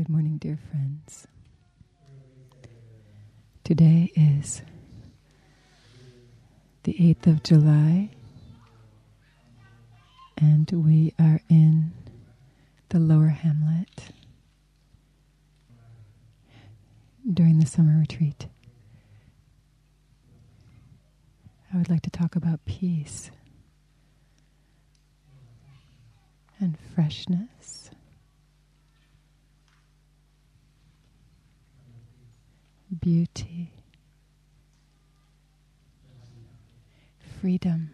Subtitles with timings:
[0.00, 1.26] Good morning, dear friends.
[3.64, 4.62] Today is
[6.84, 8.08] the 8th of July,
[10.38, 11.92] and we are in
[12.88, 14.12] the Lower Hamlet
[17.30, 18.46] during the summer retreat.
[21.74, 23.30] I would like to talk about peace
[26.58, 27.90] and freshness.
[33.00, 33.72] Beauty,
[37.40, 37.90] freedom,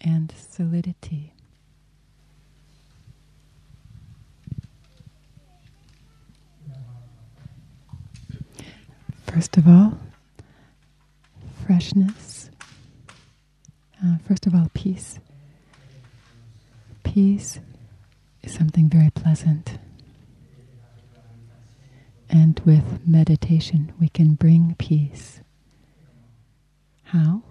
[0.00, 1.32] and solidity.
[9.52, 9.98] First of all,
[11.66, 12.50] freshness.
[14.00, 15.18] Uh, first of all, peace.
[17.02, 17.58] Peace
[18.44, 19.76] is something very pleasant.
[22.28, 25.40] And with meditation, we can bring peace.
[27.06, 27.42] How?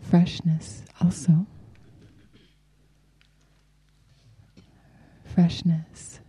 [0.00, 1.46] Freshness also.
[5.26, 6.20] Freshness.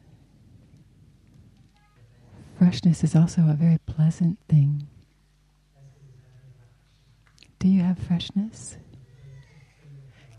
[2.59, 4.86] Freshness is also a very pleasant thing.
[7.58, 8.75] Do you have freshness?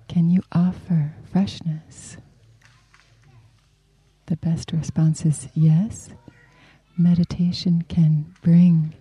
[0.07, 2.19] Can you offer freshness?
[4.27, 6.11] The best response is yes.
[6.99, 8.93] Meditation can bring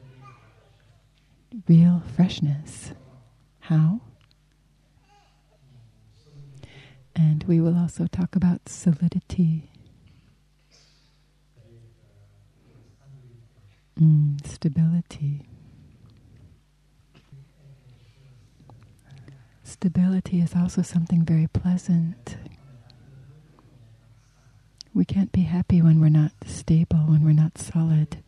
[1.68, 2.94] real freshness.
[3.60, 4.00] How?
[7.18, 9.69] And we will also talk about solidity,
[14.00, 15.42] mm, stability.
[19.64, 22.38] Stability is also something very pleasant.
[24.94, 28.24] We can't be happy when we're not stable, when we're not solid.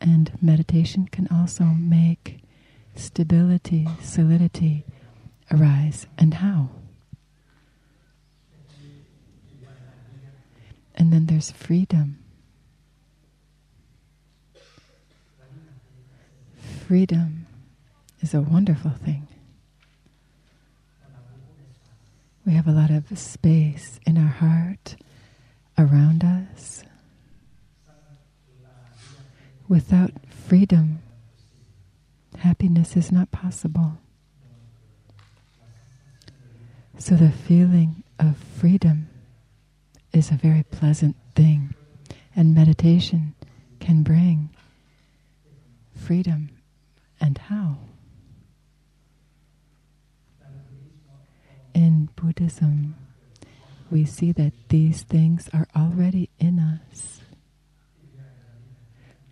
[0.00, 2.40] And meditation can also make
[2.94, 4.84] stability, solidity
[5.50, 6.06] arise.
[6.18, 6.70] And how?
[10.94, 12.21] And then there's freedom.
[16.88, 17.46] Freedom
[18.20, 19.28] is a wonderful thing.
[22.44, 24.96] We have a lot of space in our heart,
[25.78, 26.82] around us.
[29.68, 30.98] Without freedom,
[32.38, 33.98] happiness is not possible.
[36.98, 39.08] So, the feeling of freedom
[40.12, 41.74] is a very pleasant thing,
[42.34, 43.34] and meditation
[43.78, 44.50] can bring
[45.94, 46.50] freedom.
[47.22, 47.78] And how?
[51.72, 52.96] In Buddhism,
[53.90, 57.20] we see that these things are already in us.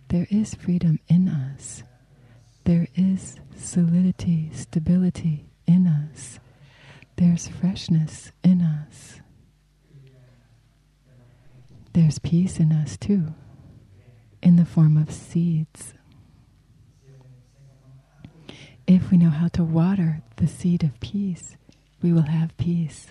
[0.07, 1.83] There is freedom in us.
[2.63, 6.39] There is solidity, stability in us.
[7.17, 9.19] There's freshness in us.
[11.93, 13.33] There's peace in us too,
[14.41, 15.93] in the form of seeds.
[18.93, 21.55] If we know how to water the seed of peace,
[22.01, 23.07] we will have peace.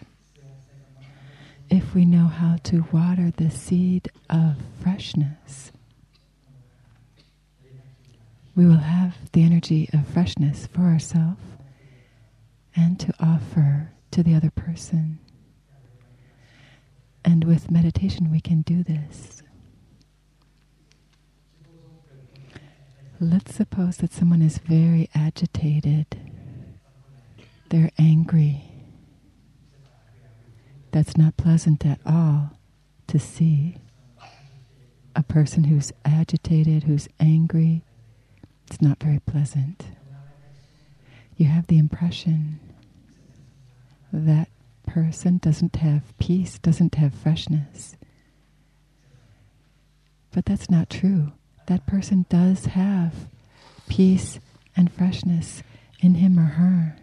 [1.71, 5.73] If we know how to water the seed of freshness,
[8.55, 11.41] we will have the energy of freshness for ourselves
[12.77, 15.19] and to offer to the other person.
[17.25, 19.43] And with meditation, we can do this.
[23.23, 26.07] Let's suppose that someone is very agitated,
[27.69, 28.63] they're angry.
[30.91, 32.53] That's not pleasant at all
[33.09, 33.77] to see.
[35.15, 37.85] A person who's agitated, who's angry,
[38.67, 39.85] it's not very pleasant.
[41.37, 42.59] You have the impression
[44.15, 44.49] that
[44.87, 47.97] person doesn't have peace, doesn't have freshness.
[50.33, 51.33] But that's not true.
[51.71, 53.15] That person does have
[53.89, 54.41] peace
[54.77, 55.63] and freshness
[56.01, 56.97] in him or her,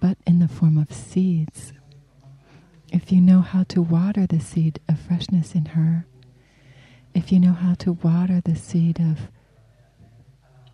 [0.00, 1.72] but in the form of seeds.
[2.92, 6.04] If you know how to water the seed of freshness in her,
[7.14, 9.30] if you know how to water the seed of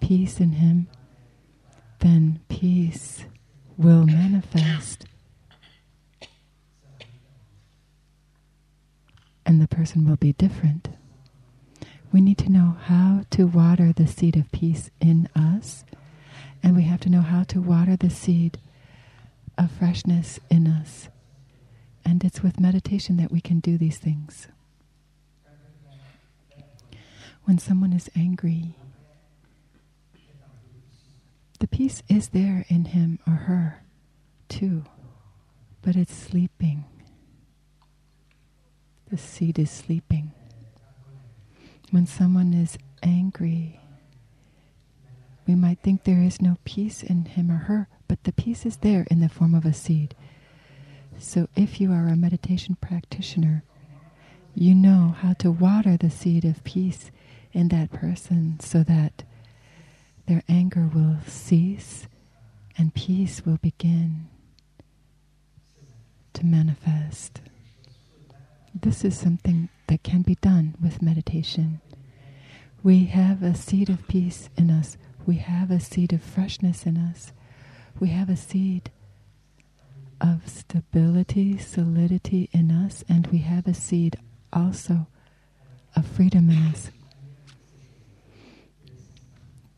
[0.00, 0.88] peace in him,
[1.98, 3.26] then peace
[3.76, 5.04] will manifest.
[9.44, 10.88] And the person will be different.
[12.14, 15.84] We need to know how to water the seed of peace in us,
[16.62, 18.56] and we have to know how to water the seed
[19.58, 21.08] of freshness in us.
[22.04, 24.46] And it's with meditation that we can do these things.
[27.46, 28.76] When someone is angry,
[31.58, 33.82] the peace is there in him or her
[34.48, 34.84] too,
[35.82, 36.84] but it's sleeping.
[39.10, 40.30] The seed is sleeping.
[41.94, 43.78] When someone is angry,
[45.46, 48.78] we might think there is no peace in him or her, but the peace is
[48.78, 50.16] there in the form of a seed.
[51.20, 53.62] So if you are a meditation practitioner,
[54.56, 57.12] you know how to water the seed of peace
[57.52, 59.22] in that person so that
[60.26, 62.08] their anger will cease
[62.76, 64.26] and peace will begin
[66.32, 67.40] to manifest.
[68.74, 71.80] This is something that can be done with meditation.
[72.84, 74.98] We have a seed of peace in us.
[75.24, 77.32] We have a seed of freshness in us.
[77.98, 78.90] We have a seed
[80.20, 84.16] of stability, solidity in us, and we have a seed
[84.52, 85.06] also
[85.96, 86.90] of freedom in us.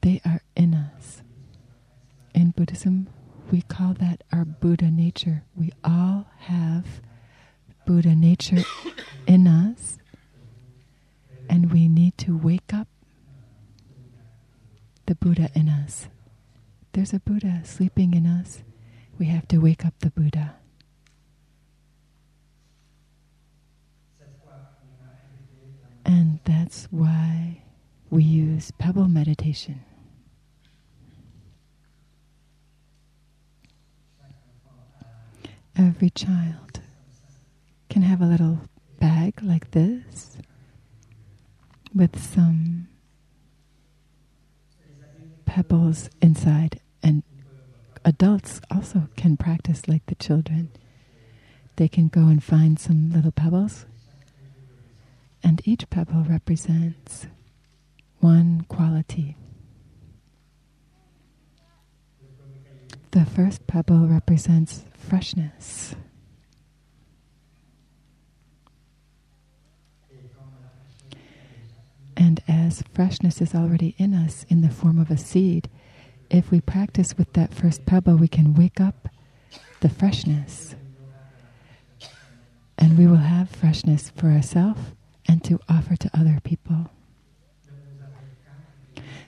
[0.00, 1.22] They are in us.
[2.34, 3.08] In Buddhism,
[3.52, 5.44] we call that our Buddha nature.
[5.54, 7.00] We all have
[7.86, 8.64] Buddha nature
[9.28, 9.98] in us,
[11.48, 12.88] and we need to wake up
[15.06, 16.08] the Buddha in us.
[16.92, 18.62] There's a Buddha sleeping in us.
[19.18, 20.56] We have to wake up the Buddha.
[26.04, 27.62] And that's why
[28.10, 29.80] we use pebble meditation.
[35.76, 36.80] Every child
[37.90, 38.60] can have a little
[38.98, 40.38] bag like this
[41.94, 42.88] with some
[45.46, 47.22] pebbles inside, and
[48.04, 50.70] adults also can practice like the children.
[51.76, 53.86] They can go and find some little pebbles,
[55.42, 57.26] and each pebble represents
[58.20, 59.36] one quality.
[63.12, 65.94] The first pebble represents freshness.
[72.16, 75.68] And as freshness is already in us in the form of a seed,
[76.30, 79.08] if we practice with that first pebble, we can wake up
[79.80, 80.74] the freshness.
[82.78, 84.80] And we will have freshness for ourselves
[85.26, 86.90] and to offer to other people.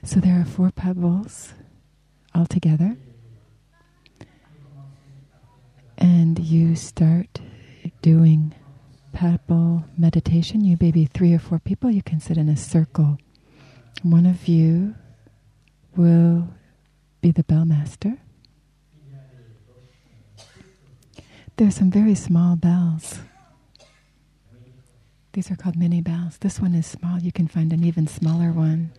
[0.03, 1.53] So there are four pebbles
[2.35, 2.97] altogether
[5.99, 7.41] and you start
[8.01, 8.55] doing
[9.13, 13.19] pebble meditation, you maybe three or four people, you can sit in a circle.
[14.03, 14.95] One of you
[15.97, 16.49] will
[17.21, 18.19] be the bell master.
[21.57, 23.19] There are some very small bells.
[25.33, 26.39] These are called mini bells.
[26.39, 27.19] This one is small.
[27.19, 28.93] You can find an even smaller one.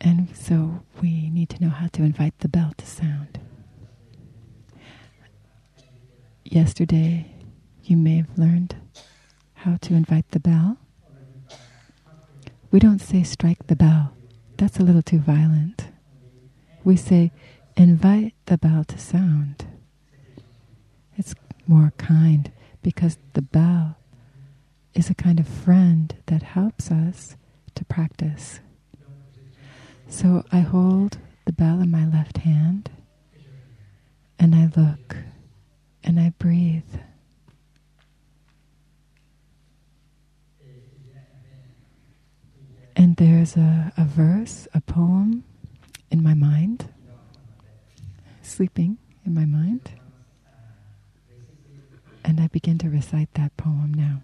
[0.00, 3.38] And so we need to know how to invite the bell to sound
[6.52, 7.31] yesterday
[7.84, 8.76] you may have learned
[9.54, 10.78] how to invite the bell.
[12.70, 14.12] We don't say strike the bell,
[14.56, 15.88] that's a little too violent.
[16.84, 17.32] We say
[17.76, 19.66] invite the bell to sound.
[21.16, 21.34] It's
[21.66, 22.50] more kind
[22.82, 23.96] because the bell
[24.94, 27.36] is a kind of friend that helps us
[27.74, 28.60] to practice.
[30.08, 32.90] So I hold the bell in my left hand
[34.38, 35.16] and I look
[36.04, 36.82] and I breathe.
[42.94, 45.44] And there's a, a verse, a poem
[46.10, 46.88] in my mind,
[48.42, 49.90] sleeping in my mind.
[52.24, 54.22] And I begin to recite that poem now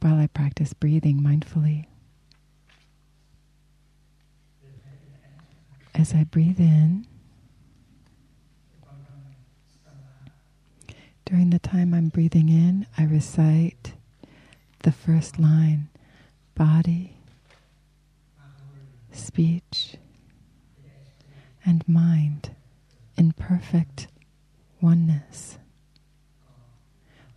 [0.00, 1.86] while I practice breathing mindfully.
[5.94, 7.06] As I breathe in,
[11.28, 13.92] During the time I'm breathing in, I recite
[14.78, 15.90] the first line
[16.58, 17.16] body,
[19.12, 19.94] speech,
[21.64, 22.50] and mind
[23.16, 24.08] in perfect
[24.80, 25.56] oneness.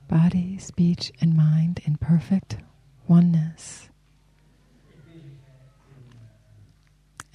[0.07, 2.57] Body, speech, and mind in perfect
[3.07, 3.89] oneness.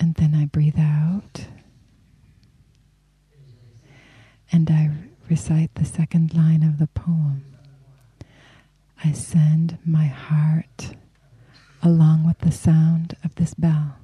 [0.00, 1.46] And then I breathe out
[4.50, 4.90] and I
[5.30, 7.44] recite the second line of the poem.
[9.04, 10.96] I send my heart
[11.82, 13.96] along with the sound of this bell.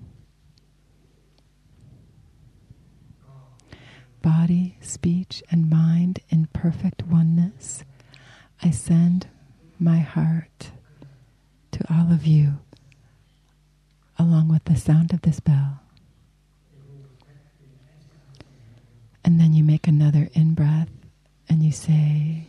[4.22, 7.84] body, speech, and mind in perfect oneness,
[8.62, 9.26] I send
[9.78, 10.70] my heart
[11.72, 12.60] to all of you
[14.18, 15.80] along with the sound of this bell.
[19.24, 20.90] And then you make another in breath
[21.48, 22.46] and you say,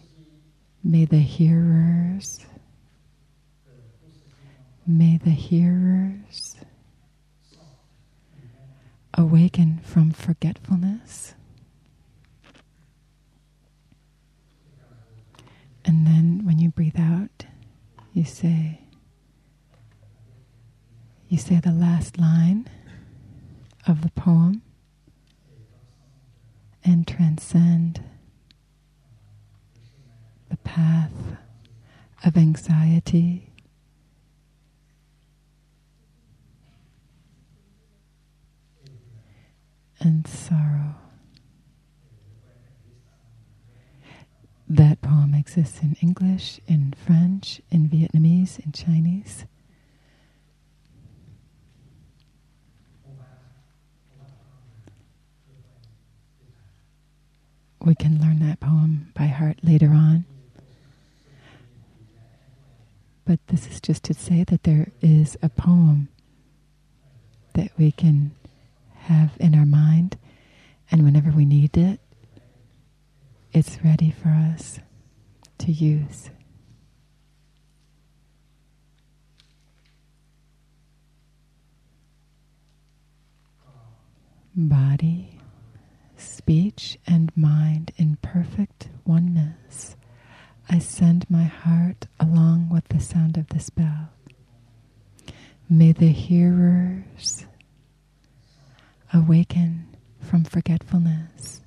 [0.83, 2.45] May the hearers,
[4.85, 6.55] may the hearers
[9.13, 11.35] awaken from forgetfulness.
[15.85, 17.45] And then when you breathe out,
[18.13, 18.81] you say,
[21.27, 22.69] you say the last line
[23.87, 24.61] of the poem
[26.83, 28.03] and transcend
[30.49, 31.11] the path
[32.23, 33.52] of anxiety.
[40.05, 40.95] And sorrow.
[44.67, 49.45] That poem exists in English, in French, in Vietnamese, in Chinese.
[57.79, 60.25] We can learn that poem by heart later on.
[63.23, 66.09] But this is just to say that there is a poem
[67.53, 68.31] that we can
[69.03, 70.17] have in our mind,
[70.91, 71.99] and whenever we need it,
[73.51, 74.79] it's ready for us
[75.59, 76.29] to use.
[84.55, 85.39] Body,
[86.15, 89.95] speech, and mind in perfect oneness.
[90.69, 94.09] I send my heart along with the sound of this bell.
[95.69, 97.45] May the hearers
[99.13, 99.87] awaken
[100.19, 101.61] from forgetfulness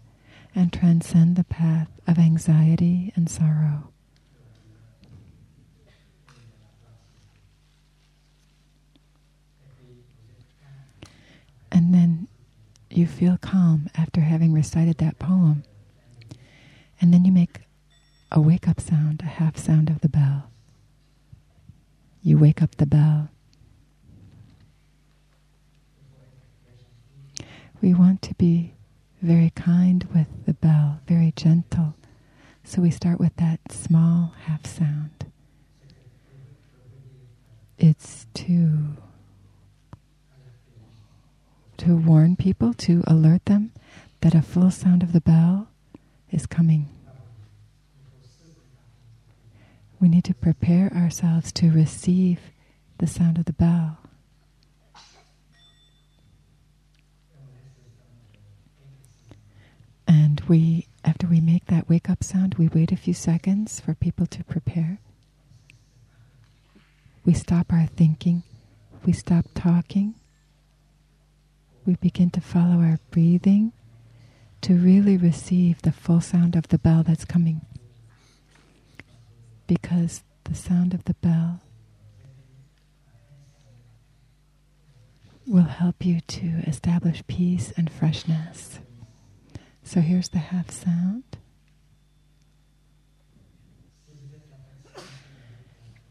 [0.54, 3.92] and transcend the path of anxiety and sorrow.
[11.70, 12.28] And then
[12.90, 15.62] you feel calm after having recited that poem.
[17.00, 17.60] And then you make
[18.30, 20.50] a wake up sound, a half sound of the bell.
[22.22, 23.30] You wake up the bell.
[27.80, 28.74] We want to be
[29.22, 31.94] very kind with the bell, very gentle.
[32.62, 35.26] So we start with that small half sound.
[37.78, 38.96] It's to
[41.78, 43.70] to warn people, to alert them
[44.26, 45.68] that a full sound of the bell
[46.32, 46.88] is coming.
[50.00, 52.40] We need to prepare ourselves to receive
[52.98, 53.98] the sound of the bell.
[60.08, 63.94] And we, after we make that wake up sound, we wait a few seconds for
[63.94, 64.98] people to prepare.
[67.24, 68.42] We stop our thinking,
[69.04, 70.16] we stop talking,
[71.84, 73.72] we begin to follow our breathing
[74.66, 77.60] to really receive the full sound of the bell that's coming.
[79.68, 81.60] Because the sound of the bell
[85.46, 88.80] will help you to establish peace and freshness.
[89.84, 91.22] So here's the half sound.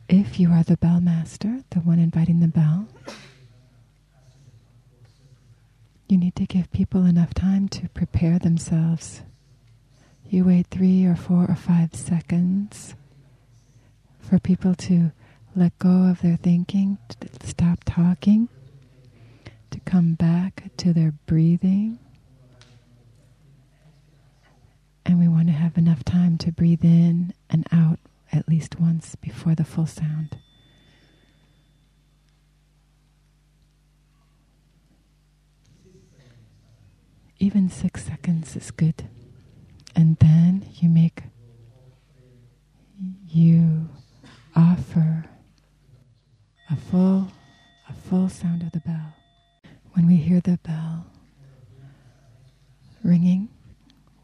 [0.07, 2.87] If you are the bell master, the one inviting the bell,
[6.07, 9.21] you need to give people enough time to prepare themselves.
[10.29, 12.95] You wait three or four or five seconds
[14.19, 15.11] for people to
[15.55, 18.49] let go of their thinking, to stop talking,
[19.71, 21.99] to come back to their breathing.
[25.05, 27.99] And we want to have enough time to breathe in and out
[28.31, 30.37] at least once before the full sound.
[37.39, 39.07] Even six seconds is good.
[39.95, 41.23] And then you make,
[43.27, 43.89] you
[44.55, 45.25] offer
[46.69, 47.27] a full,
[47.89, 49.13] a full sound of the bell.
[49.93, 51.05] When we hear the bell
[53.03, 53.49] ringing,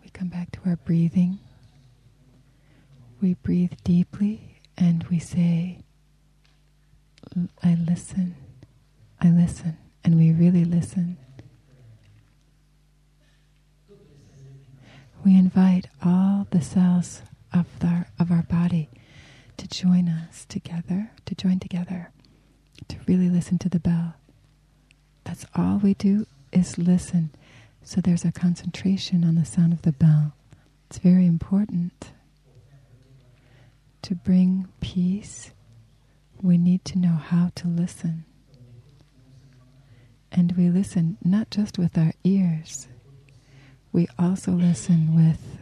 [0.04, 1.40] we come back to our breathing.
[3.22, 5.84] We breathe deeply and we say,
[7.64, 8.36] I listen,
[9.22, 11.18] I listen, and we really listen.
[15.24, 17.22] We invite all the cells
[17.54, 18.90] of our, of our body
[19.58, 22.12] to join us together, to join together,
[22.88, 24.16] to really listen to the bell.
[25.24, 27.32] That's all we do is listen.
[27.84, 30.34] So there's a concentration on the sound of the bell.
[30.90, 32.12] It's very important.
[34.04, 35.52] To bring peace,
[36.42, 38.26] we need to know how to listen.
[40.32, 42.88] And we listen not just with our ears,
[43.92, 45.58] we also listen with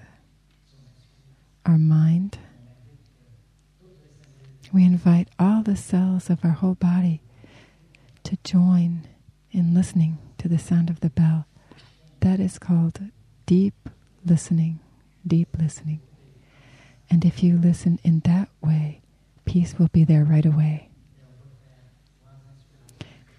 [1.65, 2.38] our mind.
[4.71, 7.21] We invite all the cells of our whole body
[8.24, 9.07] to join
[9.51, 11.48] in listening to the sound of the bell.
[12.19, 13.00] That is called
[13.45, 13.89] deep
[14.25, 14.79] listening,
[15.25, 16.01] deep listening.
[17.09, 19.01] And if you listen in that way,
[19.45, 20.89] peace will be there right away.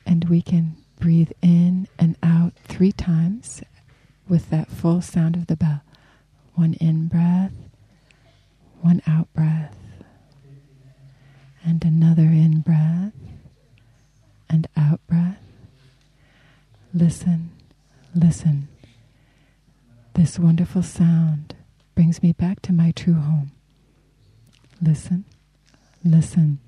[0.04, 3.62] And we can breathe in and out three times
[4.30, 5.82] with that full sound of the bell.
[6.54, 7.52] One in breath,
[8.80, 9.76] one out breath,
[11.64, 13.12] and another in breath
[14.49, 15.40] and out breath.
[16.95, 17.50] Listen,
[18.14, 18.69] listen.
[20.14, 21.54] This wonderful sound
[21.95, 23.50] brings me back to my true home.
[24.80, 25.25] Listen,
[26.04, 26.60] listen.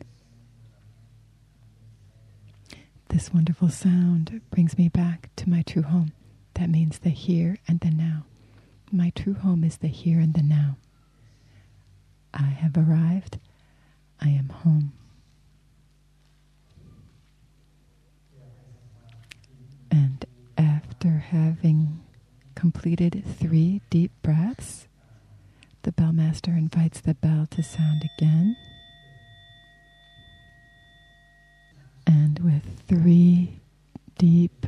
[3.09, 6.13] This wonderful sound brings me back to my true home.
[6.55, 8.25] That means the here and the now.
[8.91, 10.77] My true home is the here and the now.
[12.35, 13.39] I have arrived.
[14.21, 14.93] I am home.
[19.91, 20.25] And
[20.57, 22.01] after having
[22.55, 24.87] completed three deep breaths,
[25.83, 28.57] the bellmaster invites the bell to sound again.
[32.07, 33.61] And with three
[34.19, 34.67] deep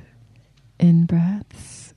[0.78, 1.94] in breaths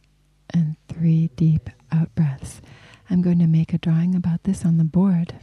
[0.49, 2.61] and three deep out breaths,
[3.09, 5.35] I'm going to make a drawing about this on the board.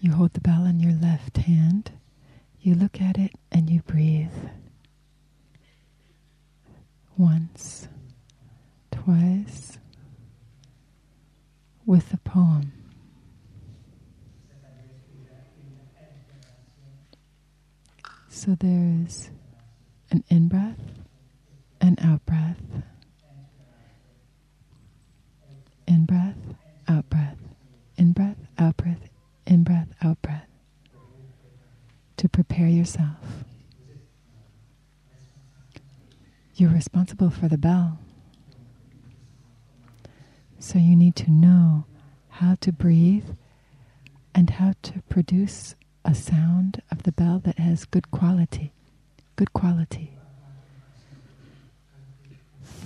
[0.00, 1.92] You hold the bell in your left hand,
[2.60, 4.30] you look at it, and you breathe.
[7.16, 7.88] Once,
[8.90, 9.78] twice,
[11.86, 12.72] with the poem.
[18.28, 19.30] So there is
[20.10, 20.80] an in breath,
[21.82, 22.62] an out breath,
[25.86, 26.36] in breath,
[26.88, 27.36] out breath,
[27.98, 29.10] in breath, out breath,
[29.46, 30.46] in breath, out breath.
[32.18, 33.44] To prepare yourself.
[36.54, 37.98] You're responsible for the bell.
[40.60, 41.86] So you need to know
[42.28, 43.26] how to breathe
[44.32, 48.72] and how to produce a sound of the bell that has good quality.
[49.34, 50.16] Good quality.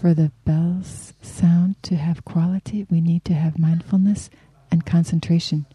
[0.07, 4.31] For the bell's sound to have quality, we need to have mindfulness
[4.71, 5.67] and concentration.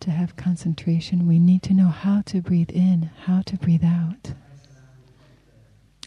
[0.00, 4.32] To have concentration, we need to know how to breathe in, how to breathe out.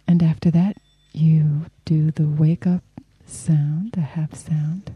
[0.06, 0.76] And after that,
[1.14, 2.84] you do the wake up
[3.26, 4.94] sound, the half sound.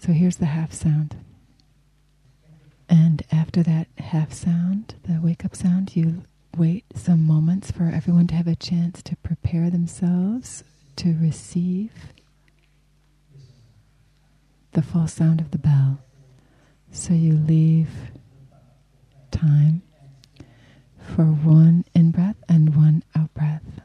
[0.00, 1.14] So here's the half sound.
[2.88, 6.22] And after that half sound, the wake up sound, you
[6.58, 10.64] wait some moments for everyone to have a chance to prepare themselves
[10.96, 11.92] to receive
[14.72, 16.00] the full sound of the bell.
[16.90, 17.90] So you leave
[19.30, 19.82] time
[20.98, 23.80] for one in breath and one out breath.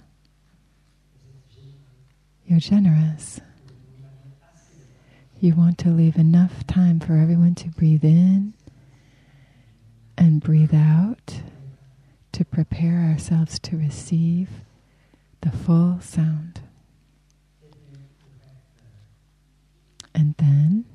[2.48, 3.40] You're generous.
[5.40, 8.56] You want to leave enough time for everyone to breathe in
[10.18, 11.42] and breathe out
[12.34, 14.50] to prepare ourselves to receive
[15.42, 16.62] the full sound.
[20.16, 20.86] And then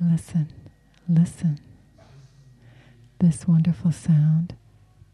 [0.00, 0.48] listen,
[1.08, 1.58] listen.
[3.18, 4.54] This wonderful sound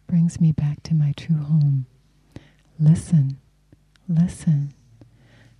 [0.07, 1.87] brings me back to my true home.
[2.78, 3.38] Listen,
[4.09, 4.74] listen.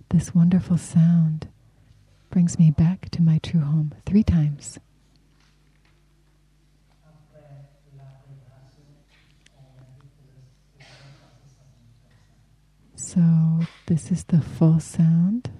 [0.09, 1.47] This wonderful sound
[2.33, 4.79] brings me back to my true home three times.
[12.95, 13.21] So,
[13.85, 15.51] this is the full sound.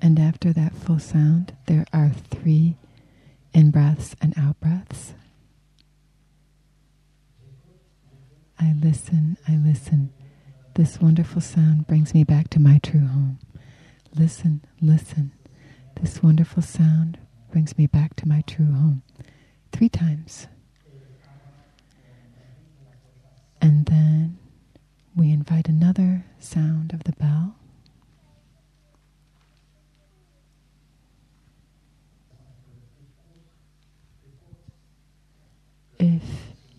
[0.00, 2.76] And after that full sound, there are three
[3.52, 5.14] in breaths and out breaths.
[8.60, 10.12] I listen, I listen.
[10.74, 13.38] This wonderful sound brings me back to my true home.
[14.12, 15.30] Listen, listen.
[16.00, 17.16] This wonderful sound
[17.52, 19.02] brings me back to my true home.
[19.70, 20.48] Three times.
[23.62, 24.36] And then
[25.14, 27.54] we invite another sound of the bell.
[36.00, 36.22] If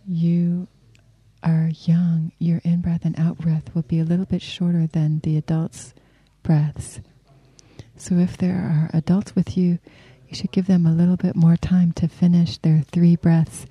[0.05, 0.67] you
[1.45, 5.19] are young, your in breath and out breath will be a little bit shorter than
[5.19, 5.93] the adults'
[6.43, 6.99] breaths.
[7.95, 9.79] So if there are adults with you,
[10.27, 13.67] you should give them a little bit more time to finish their three breaths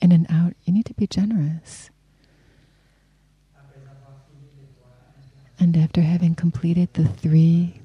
[0.00, 0.54] in and out.
[0.64, 1.90] You need to be generous.
[5.58, 7.80] And after having completed the three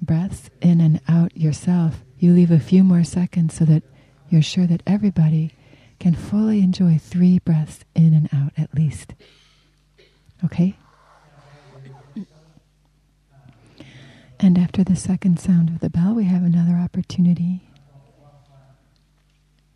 [0.00, 3.82] breaths in and out yourself, you leave a few more seconds so that
[4.28, 5.54] you're sure that everybody
[6.02, 9.14] can fully enjoy three breaths in and out at least.
[10.44, 10.74] Okay?
[14.40, 17.70] And after the second sound of the bell, we have another opportunity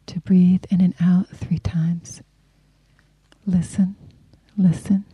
[0.07, 2.23] to breathe in and out three times.
[3.47, 3.95] Listen,
[4.59, 5.05] listen.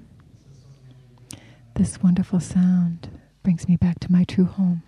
[1.75, 3.11] This wonderful sound
[3.43, 4.83] brings me back to my true home.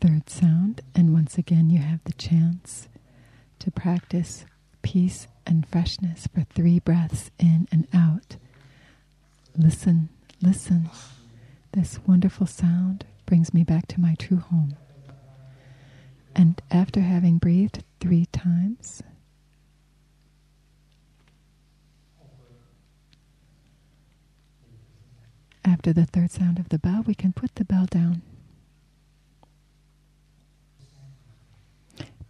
[0.00, 2.88] Third sound, and once again, you have the chance
[3.58, 4.44] to practice
[4.82, 8.36] peace and freshness for three breaths in and out.
[9.56, 10.08] Listen,
[10.40, 10.88] listen.
[11.72, 14.76] This wonderful sound brings me back to my true home.
[16.34, 19.02] And after having breathed three times,
[25.64, 28.22] after the third sound of the bell, we can put the bell down.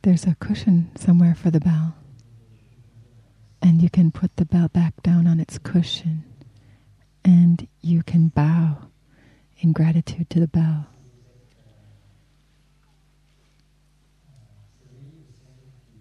[0.09, 1.95] There's a cushion somewhere for the bell.
[3.61, 6.25] And you can put the bell back down on its cushion.
[7.27, 8.89] And you can bow
[9.59, 10.87] in gratitude to the bell.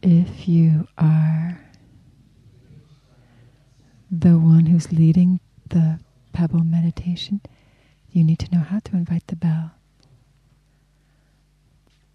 [0.01, 1.59] If you are
[4.09, 5.99] the one who's leading the
[6.31, 7.41] pebble meditation,
[8.09, 9.71] you need to know how to invite the bell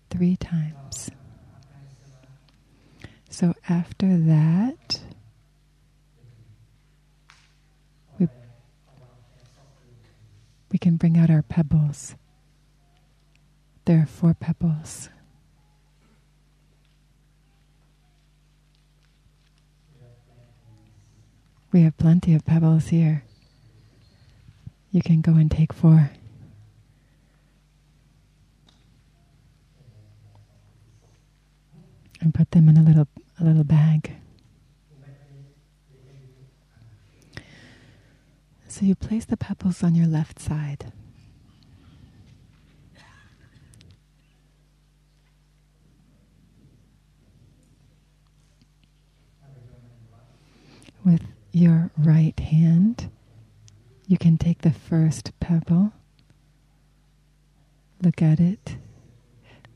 [0.09, 1.11] three times.
[3.33, 5.01] So after that,
[8.19, 8.29] we,
[10.71, 12.15] we can bring out our pebbles.
[13.87, 15.09] There are four pebbles.
[21.73, 23.25] We have plenty of pebbles here.
[24.91, 26.11] You can go and take four.
[32.21, 33.09] And put them in a little
[33.45, 34.17] little bag.
[38.69, 40.93] So you place the pebbles on your left side.
[51.05, 53.11] With your right hand,
[54.07, 55.93] you can take the first pebble,
[58.01, 58.77] look at it,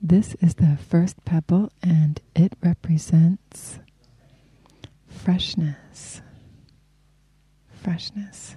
[0.09, 3.81] this is the first pebble, and it represents
[5.09, 6.23] freshness.
[7.83, 8.55] Freshness.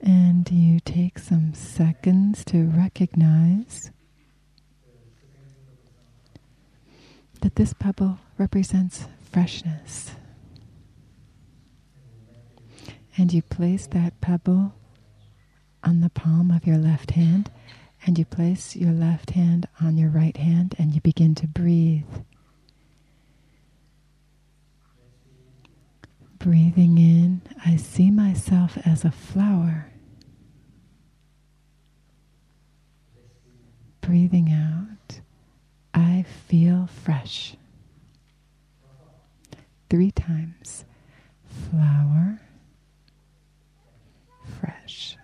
[0.00, 3.92] And you take some seconds to recognize
[7.42, 10.12] that this pebble represents freshness.
[13.16, 14.74] And you place that pebble
[15.86, 17.48] on the palm of your left hand,
[18.04, 22.02] and you place your left hand on your right hand, and you begin to breathe.
[26.38, 29.92] Breathing in, I see myself as a flower.
[34.00, 35.20] Breathing out,
[35.94, 37.56] I feel fresh.
[39.88, 40.84] Three times.
[41.70, 42.40] Flower,
[44.60, 45.16] fresh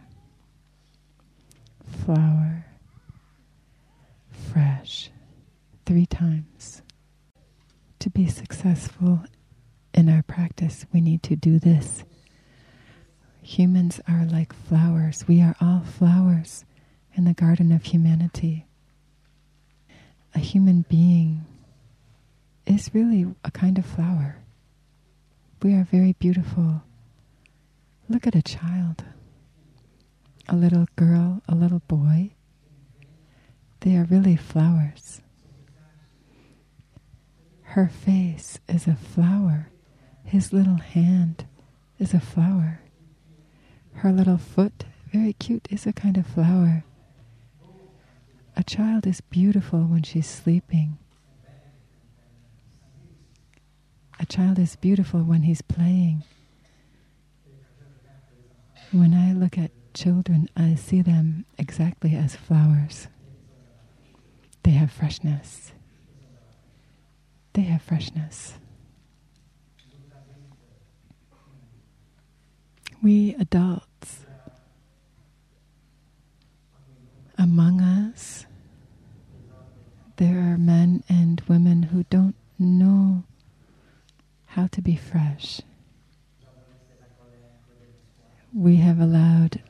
[1.93, 2.65] flower,
[4.53, 5.11] fresh,
[5.87, 6.83] three times.
[8.01, 9.21] To be successful
[9.95, 12.05] in our practice, we need to do this.
[13.43, 15.27] Humans are like flowers.
[15.29, 16.65] We are all flowers
[17.15, 18.67] in the garden of humanity.
[20.35, 21.45] A human being
[22.67, 24.39] is really a kind of flower.
[25.63, 26.83] We are very beautiful.
[28.09, 29.05] Look at a child
[30.53, 32.31] a little girl, a little boy,
[33.81, 35.23] they are really flowers.
[37.63, 39.71] Her face is a flower.
[40.25, 41.47] His little hand
[41.99, 42.83] is a flower.
[43.95, 46.85] Her little foot, very cute, is a kind of flower.
[48.55, 50.99] A child is beautiful when she's sleeping.
[54.21, 56.25] A child is beautiful when he's playing.
[58.93, 63.09] When I look at children, I see them exactly as flowers.
[64.63, 65.73] They have freshness.
[67.55, 68.55] They have freshness.
[73.03, 74.25] We adults,
[77.37, 78.47] among us,
[80.17, 83.25] there are men and women who don't know
[84.47, 85.61] how to be fresh.
[88.55, 89.61] We have allowed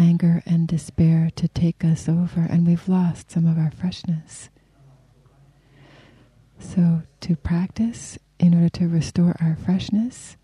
[0.00, 4.48] anger and despair to take us over, and we've lost some of our freshness.
[6.58, 10.36] So, to practice in order to restore our freshness,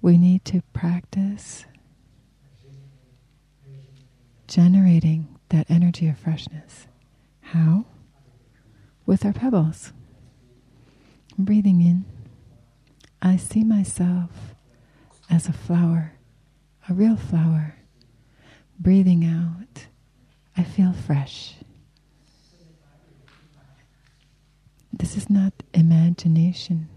[0.00, 1.64] we need to practice
[4.48, 6.86] generating that energy of freshness.
[7.40, 7.86] How?
[9.06, 9.92] With our pebbles.
[11.38, 12.04] Breathing in,
[13.20, 14.54] I see myself
[15.30, 16.14] as a flower,
[16.88, 17.76] a real flower.
[18.82, 19.86] Breathing out,
[20.56, 21.54] I feel fresh.
[24.92, 26.88] This is not imagination,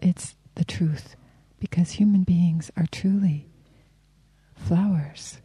[0.00, 1.16] it's the truth
[1.60, 3.46] because human beings are truly
[4.54, 5.36] flowers.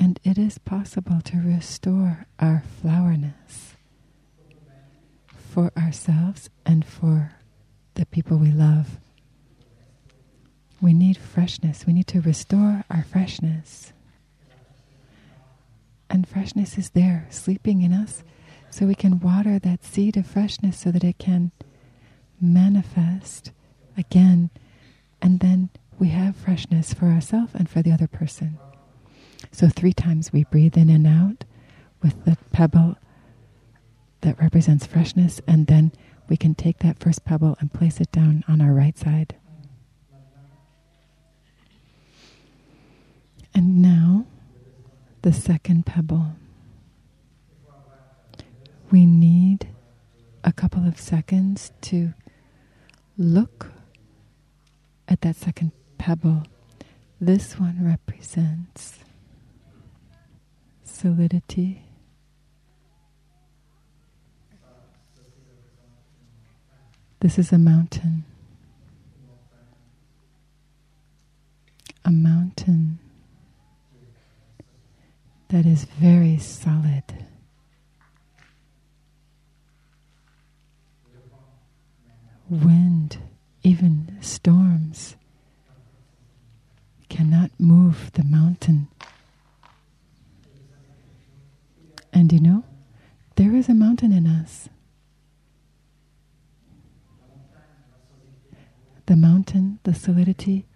[0.00, 3.74] And it is possible to restore our flowerness
[5.28, 7.36] for ourselves and for
[7.94, 8.98] the people we love.
[10.80, 11.86] We need freshness.
[11.86, 13.92] We need to restore our freshness.
[16.08, 18.22] And freshness is there, sleeping in us,
[18.70, 21.50] so we can water that seed of freshness so that it can
[22.40, 23.50] manifest
[23.96, 24.50] again,
[25.22, 28.58] and then we have freshness for ourselves and for the other person.
[29.50, 31.44] So, three times we breathe in and out
[32.02, 32.96] with the pebble
[34.20, 35.92] that represents freshness, and then
[36.28, 39.36] we can take that first pebble and place it down on our right side.
[43.56, 44.26] And now,
[45.22, 46.32] the second pebble.
[48.90, 49.68] We need
[50.44, 52.12] a couple of seconds to
[53.16, 53.72] look
[55.08, 56.42] at that second pebble.
[57.18, 58.98] This one represents
[60.84, 61.82] solidity.
[67.20, 68.26] This is a mountain.
[72.04, 72.98] A mountain
[75.48, 77.04] that is very solid.
[82.48, 83.18] Wind,
[83.62, 85.16] even storms,
[87.08, 88.88] cannot move the mountain.
[92.12, 92.64] And you know,
[93.36, 94.68] there is a mountain in us.
[99.06, 100.66] The mountain, the solidity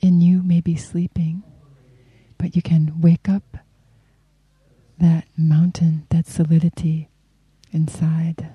[0.00, 1.42] in you may be sleeping,
[2.38, 3.58] but you can wake up
[5.04, 7.10] that mountain, that solidity
[7.72, 8.48] inside.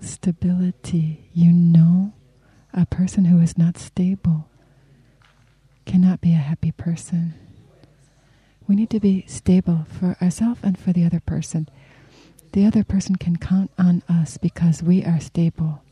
[0.00, 1.28] Stability.
[1.34, 2.14] You know,
[2.72, 4.48] a person who is not stable
[5.84, 7.34] cannot be a happy person.
[8.66, 11.68] We need to be stable for ourselves and for the other person.
[12.52, 15.82] The other person can count on us because we are stable.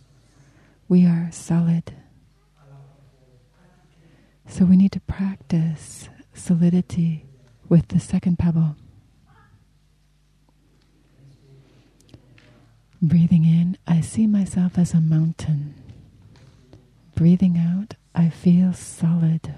[0.89, 1.93] We are solid.
[4.49, 7.27] So we need to practice solidity
[7.73, 8.77] with the second pebble.
[13.01, 15.75] Breathing in, I see myself as a mountain.
[17.15, 19.55] Breathing out, I feel solid.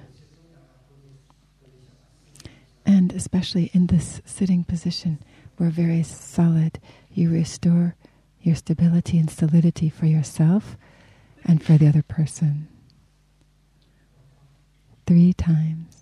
[2.87, 5.18] And especially in this sitting position,
[5.59, 6.79] we're very solid.
[7.12, 7.96] You restore
[8.40, 10.77] your stability and solidity for yourself
[11.44, 12.68] and for the other person.
[15.05, 15.93] Three times.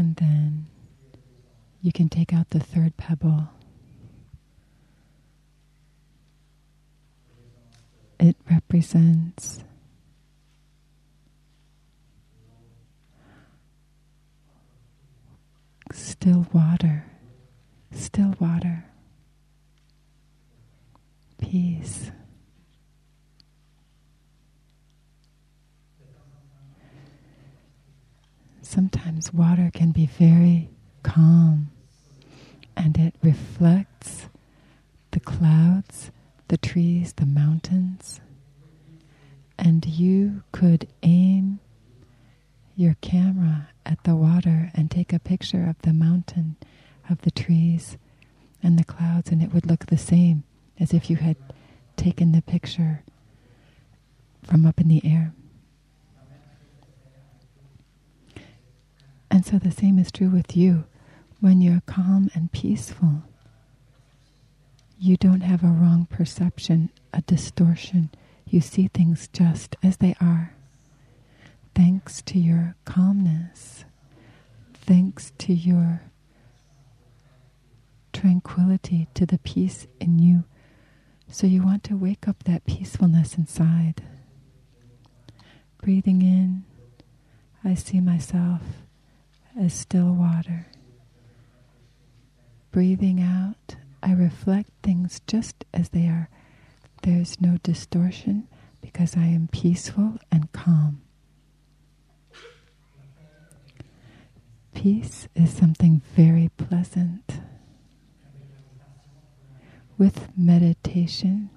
[0.00, 0.66] And then
[1.82, 3.50] you can take out the third pebble.
[8.18, 9.62] It represents
[15.92, 17.04] still water,
[17.92, 18.86] still water,
[21.38, 22.10] peace.
[28.70, 30.70] Sometimes water can be very
[31.02, 31.72] calm
[32.76, 34.28] and it reflects
[35.10, 36.12] the clouds,
[36.46, 38.20] the trees, the mountains.
[39.58, 41.58] And you could aim
[42.76, 46.54] your camera at the water and take a picture of the mountain,
[47.10, 47.98] of the trees,
[48.62, 50.44] and the clouds, and it would look the same
[50.78, 51.36] as if you had
[51.96, 53.02] taken the picture
[54.44, 55.34] from up in the air.
[59.30, 60.84] And so the same is true with you.
[61.40, 63.22] When you're calm and peaceful,
[64.98, 68.10] you don't have a wrong perception, a distortion.
[68.46, 70.54] You see things just as they are.
[71.74, 73.84] Thanks to your calmness,
[74.74, 76.02] thanks to your
[78.12, 80.44] tranquility, to the peace in you.
[81.28, 84.02] So you want to wake up that peacefulness inside.
[85.82, 86.64] Breathing in,
[87.64, 88.60] I see myself
[89.58, 90.66] as still water.
[92.70, 96.28] Breathing out, I reflect things just as they are.
[97.02, 98.46] There's no distortion
[98.80, 101.02] because I am peaceful and calm.
[104.74, 107.40] Peace is something very pleasant.
[109.98, 111.50] With meditation,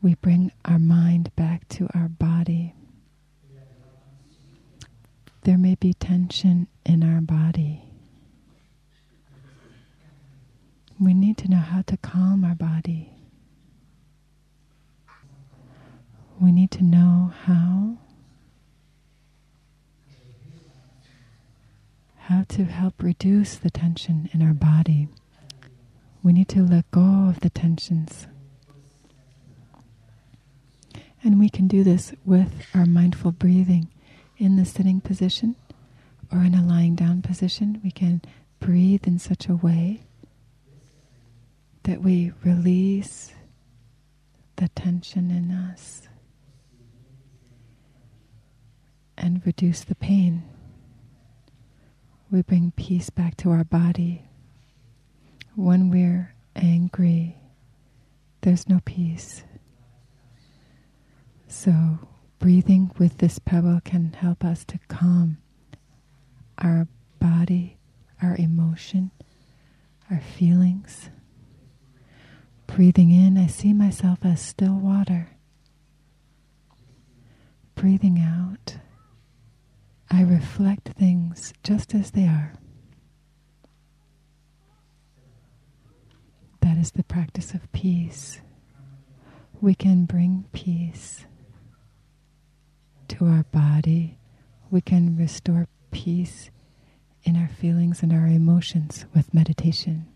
[0.00, 2.74] we bring our mind back to our body.
[5.44, 7.82] There may be tension in our body.
[11.00, 13.12] We need to know how to calm our body.
[16.40, 17.98] We need to know how
[22.18, 25.08] how to help reduce the tension in our body.
[26.22, 28.28] We need to let go of the tensions.
[31.24, 33.88] And we can do this with our mindful breathing
[34.42, 35.54] in the sitting position
[36.32, 37.80] or in a lying down position.
[37.84, 38.20] We can
[38.58, 40.02] breathe in such a way
[41.84, 43.32] that we release
[44.56, 46.08] the tension in us
[49.16, 50.42] and reduce the pain.
[52.28, 54.24] We bring peace back to our body.
[55.54, 57.36] When we're angry,
[58.40, 59.44] there's no peace.
[61.46, 61.98] So,
[62.42, 65.38] breathing with this pebble can help us to calm
[66.58, 66.88] our
[67.20, 67.78] body,
[68.20, 69.12] our emotion,
[70.10, 71.08] our feelings.
[72.66, 75.28] Breathing in, I see myself as still water.
[77.76, 78.78] Breathing out,
[80.10, 82.54] I reflect things just as they are.
[86.60, 88.40] That is the practice of peace.
[89.60, 91.24] We can bring peace
[93.12, 94.16] to our body.
[94.70, 96.50] We can restore peace
[97.24, 100.06] in our feelings and our emotions with meditation.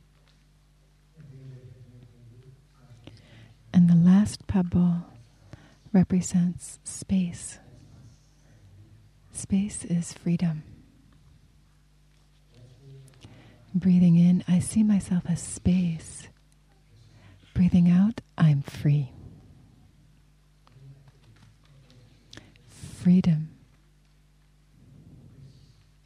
[3.72, 5.02] And the last pebble
[5.92, 7.58] represents space.
[9.30, 10.62] Space is freedom.
[13.74, 16.28] Breathing in, I see myself as space.
[17.52, 19.12] Breathing out, I'm free.
[23.06, 23.50] Freedom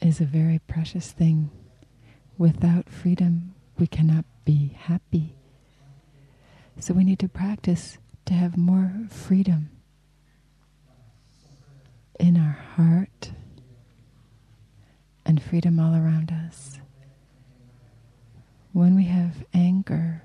[0.03, 1.51] is a very precious thing.
[2.36, 5.34] Without freedom, we cannot be happy.
[6.78, 7.96] So we need to practice
[8.26, 9.70] to have more freedom
[12.18, 13.32] in our heart
[15.24, 16.80] and freedom all around us.
[18.74, 20.22] When we have anger,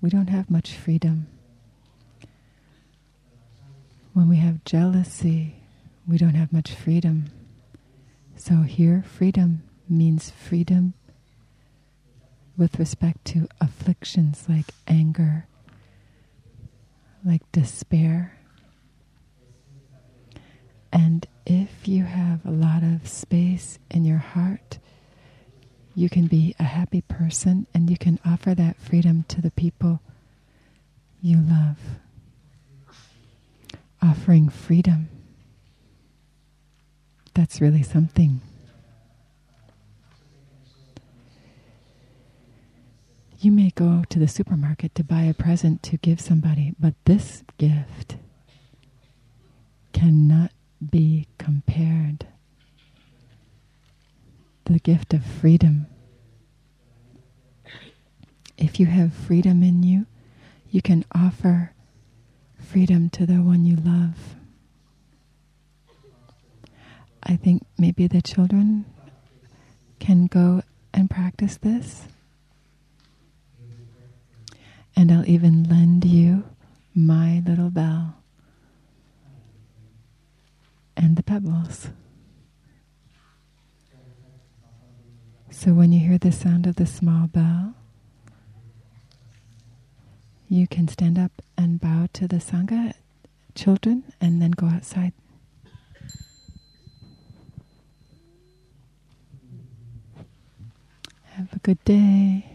[0.00, 1.26] we don't have much freedom.
[4.14, 5.56] When we have jealousy,
[6.06, 7.26] we don't have much freedom.
[8.36, 10.94] So here, freedom means freedom
[12.56, 15.46] with respect to afflictions like anger
[17.24, 18.38] like despair.
[20.92, 24.78] And if you have a lot of space in your heart,
[25.94, 30.00] you can be a happy person and you can offer that freedom to the people
[31.20, 31.78] you love.
[34.00, 35.08] Offering freedom.
[37.34, 38.40] That's really something.
[43.40, 47.42] You may go to the supermarket to buy a present to give somebody, but this
[47.58, 48.16] gift
[49.92, 50.52] cannot
[50.90, 52.26] be compared.
[54.66, 55.86] The gift of freedom.
[58.56, 60.06] If you have freedom in you,
[60.70, 61.72] you can offer
[62.58, 64.36] freedom to the one you love.
[67.22, 68.84] I think maybe the children
[69.98, 70.62] can go
[70.92, 72.06] and practice this.
[74.96, 76.44] And I'll even lend you
[76.94, 78.16] my little bell
[80.96, 81.88] and the pebbles.
[85.50, 87.74] So when you hear the sound of the small bell,
[90.48, 92.94] you can stand up and bow to the Sangha,
[93.54, 95.12] children, and then go outside.
[101.42, 102.46] Have a good day.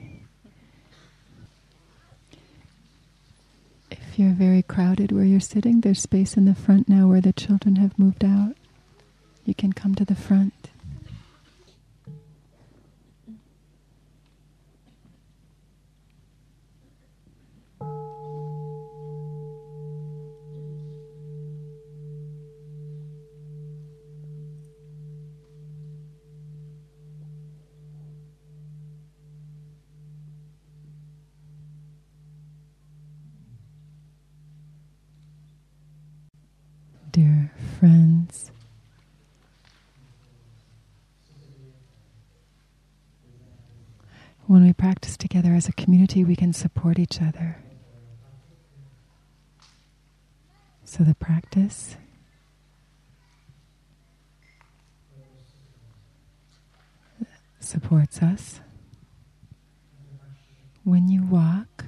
[3.92, 7.34] If you're very crowded where you're sitting, there's space in the front now where the
[7.34, 8.56] children have moved out.
[9.44, 10.70] You can come to the front.
[44.58, 47.60] When we practice together as a community, we can support each other.
[50.84, 51.96] So the practice
[57.60, 58.60] supports us.
[60.84, 61.86] When you walk,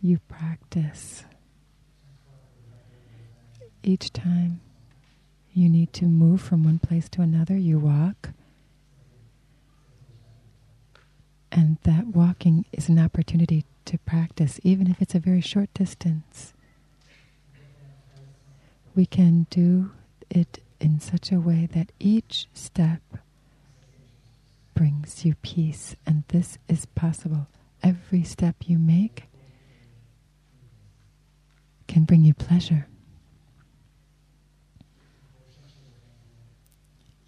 [0.00, 1.24] you practice.
[3.82, 4.62] Each time
[5.54, 8.30] you need to move from one place to another, you walk.
[11.50, 16.54] And that walking is an opportunity to practice, even if it's a very short distance.
[18.94, 19.90] We can do
[20.30, 23.02] it in such a way that each step
[24.74, 27.46] brings you peace, and this is possible.
[27.82, 29.24] Every step you make
[31.86, 32.86] can bring you pleasure.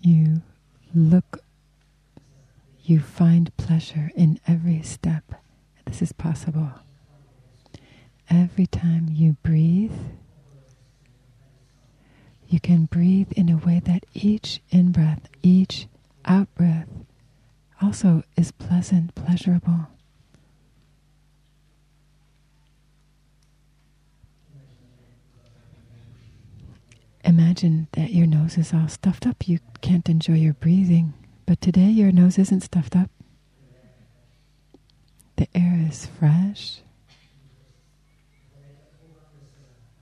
[0.07, 0.43] You
[0.95, 1.43] look,
[2.83, 5.25] you find pleasure in every step.
[5.87, 6.73] This is possible.
[8.29, 9.97] Every time you breathe,
[12.47, 15.87] you can breathe in a way that each in breath, each
[16.27, 16.89] out breath
[17.81, 19.89] also is pleasant, pleasurable.
[27.25, 29.49] Imagine that your nose is all stuffed up.
[29.49, 31.13] You can't enjoy your breathing.
[31.45, 33.11] But today your nose isn't stuffed up.
[35.37, 36.81] The air is fresh.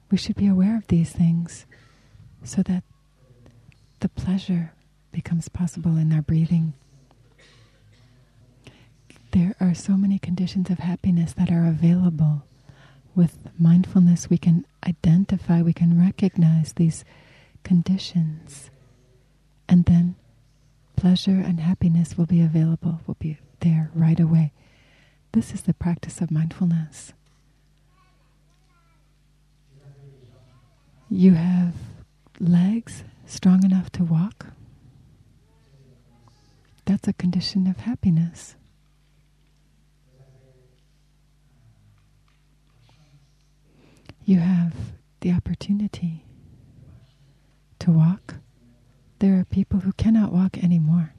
[0.09, 1.67] We should be aware of these things
[2.45, 2.85] so that
[3.99, 4.73] the pleasure
[5.11, 6.75] becomes possible in our breathing.
[9.33, 12.45] There are so many conditions of happiness that are available
[13.17, 17.05] with mindfulness, we can identify, we can recognize these
[17.65, 18.71] conditions,
[19.73, 20.15] and then
[20.97, 24.53] pleasure and happiness will be available, will be there right away.
[25.33, 27.15] This is the practice of mindfulness.
[31.09, 31.75] You have
[32.39, 34.49] legs strong enough to walk.
[36.85, 38.57] That's a condition of happiness.
[44.25, 44.75] you have
[45.21, 46.25] the opportunity
[47.81, 48.37] to walk.
[49.23, 51.15] There are people who cannot walk anymore.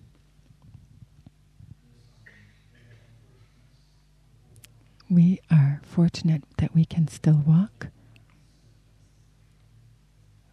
[5.09, 7.87] We are fortunate that we can still walk.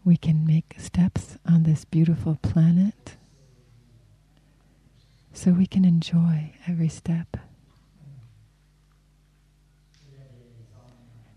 [0.05, 3.17] We can make steps on this beautiful planet
[5.33, 7.37] so we can enjoy every step.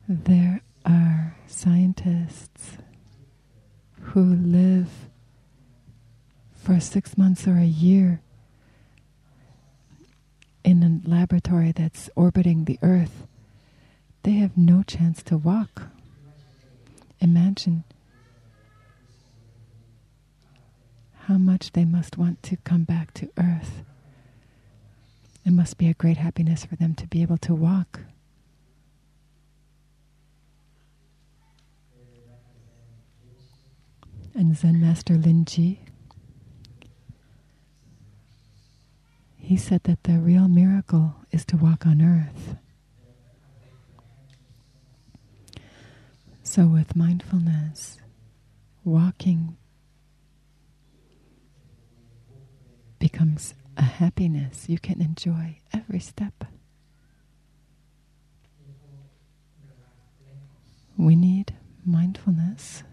[0.07, 2.77] There are scientists
[3.99, 5.09] who live
[6.63, 8.21] for six months or a year
[10.63, 13.27] in a laboratory that's orbiting the Earth.
[14.23, 15.83] They have no chance to walk.
[17.19, 17.83] Imagine
[21.27, 23.83] how much they must want to come back to Earth.
[25.45, 27.99] It must be a great happiness for them to be able to walk.
[34.35, 35.77] and Zen Master Linji,
[39.43, 42.55] he said that the real miracle is to walk on earth.
[46.43, 47.97] So, with mindfulness,
[48.85, 49.57] walking
[52.99, 54.69] becomes a happiness.
[54.69, 56.45] You can enjoy every step.
[60.95, 61.53] We need
[61.85, 62.83] mindfulness.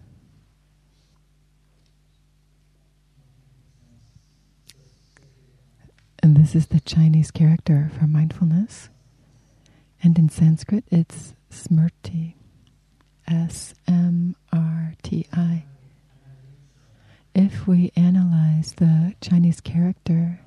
[6.23, 8.89] And this is the Chinese character for mindfulness.
[10.03, 12.33] And in Sanskrit, it's smrti.
[13.29, 15.65] S M R T I.
[17.35, 20.41] if we analyze the Chinese character,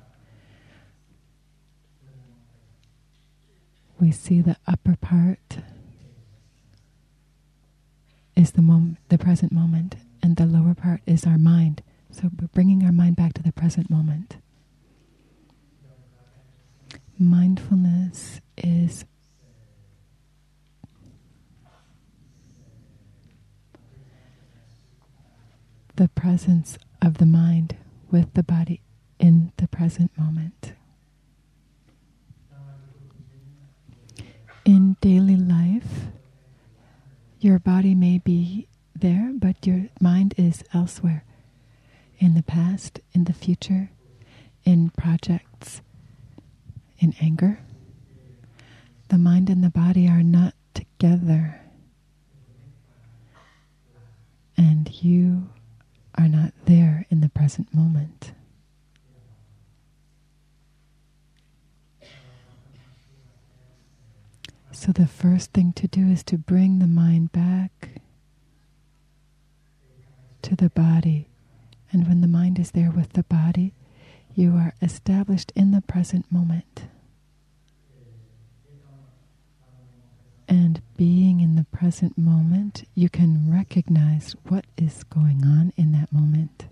[4.00, 5.58] we see the upper part
[8.34, 11.82] is the mom- the present moment, and the lower part is our mind.
[12.10, 14.38] So we're bringing our mind back to the present moment.
[17.18, 19.04] Mindfulness is
[25.96, 27.76] the presence of the mind
[28.10, 28.80] with the body
[29.18, 30.72] in the present moment.
[34.64, 36.06] In daily life,
[37.38, 41.24] your body may be there, but your mind is elsewhere
[42.18, 43.90] in the past, in the future,
[44.64, 45.53] in projects,
[47.04, 47.60] in anger.
[49.08, 51.60] The mind and the body are not together.
[54.56, 55.50] And you
[56.16, 58.32] are not there in the present moment.
[64.72, 68.00] So, the first thing to do is to bring the mind back
[70.42, 71.28] to the body.
[71.92, 73.72] And when the mind is there with the body,
[74.34, 76.86] you are established in the present moment.
[80.54, 86.12] And being in the present moment, you can recognize what is going on in that
[86.12, 86.66] moment.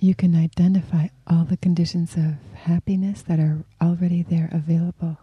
[0.00, 5.16] You can identify all the conditions of happiness that are already there available.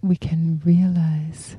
[0.00, 1.56] We can realize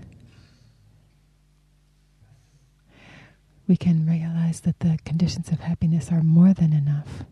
[3.67, 7.25] we can realize that the conditions of happiness are more than enough.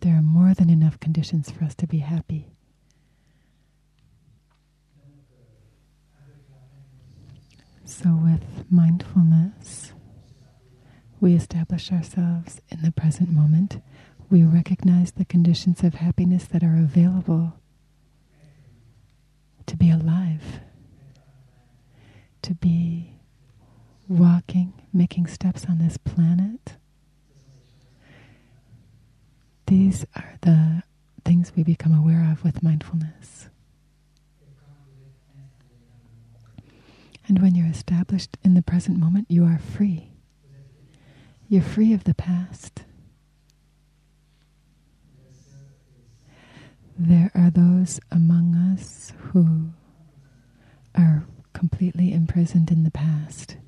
[0.00, 2.48] There are more than enough conditions for us to be happy.
[7.84, 9.92] So, with mindfulness,
[11.20, 13.80] we establish ourselves in the present moment.
[14.30, 17.54] We recognize the conditions of happiness that are available
[19.66, 20.60] to be alive,
[22.42, 23.14] to be
[24.06, 26.76] walking, making steps on this planet.
[29.68, 30.82] These are the
[31.26, 33.50] things we become aware of with mindfulness.
[37.26, 40.08] And when you're established in the present moment, you are free.
[41.50, 42.84] You're free of the past.
[46.98, 49.68] There are those among us who
[50.94, 53.58] are completely imprisoned in the past.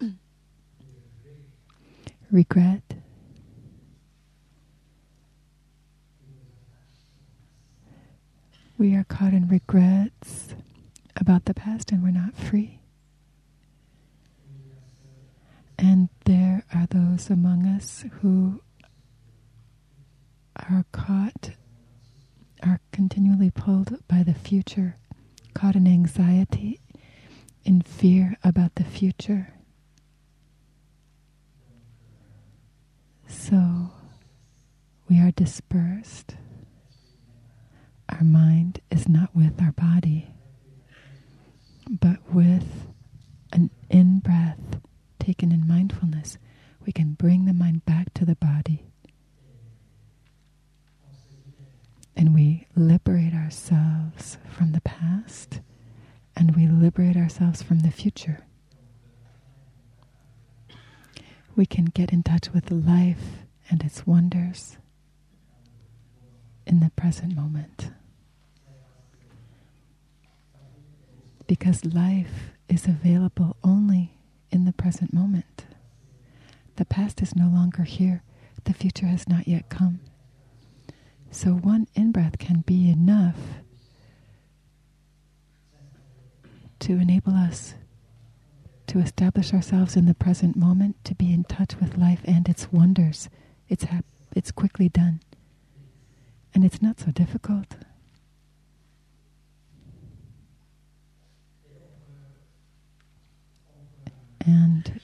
[2.30, 2.82] Regret.
[8.78, 10.54] We are caught in regrets
[11.16, 12.80] about the past and we're not free.
[15.78, 18.60] And there are those among us who
[20.56, 21.50] are caught,
[22.62, 24.96] are continually pulled by the future,
[25.54, 26.80] caught in anxiety,
[27.64, 29.54] in fear about the future.
[33.26, 33.90] So
[35.08, 36.36] we are dispersed.
[38.08, 40.28] Our mind is not with our body,
[41.88, 42.86] but with
[43.52, 44.80] an in breath
[45.18, 46.38] taken in mindfulness,
[46.84, 48.84] we can bring the mind back to the body.
[52.16, 55.60] And we liberate ourselves from the past
[56.34, 58.46] and we liberate ourselves from the future.
[61.54, 63.38] We can get in touch with life
[63.70, 64.76] and its wonders
[66.66, 67.90] in the present moment.
[71.46, 74.18] Because life is available only
[74.50, 75.64] in the present moment.
[76.76, 78.22] The past is no longer here,
[78.64, 80.00] the future has not yet come.
[81.30, 83.36] So, one in breath can be enough
[86.80, 87.74] to enable us
[88.88, 92.70] to establish ourselves in the present moment, to be in touch with life and its
[92.72, 93.28] wonders.
[93.68, 94.04] It's, hap-
[94.34, 95.20] it's quickly done.
[96.56, 97.76] And it's not so difficult.
[104.40, 105.02] And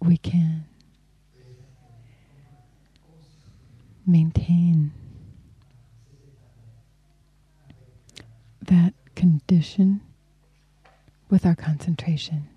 [0.00, 0.64] we can
[4.04, 4.90] maintain
[8.60, 10.00] that condition
[11.30, 12.48] with our concentration.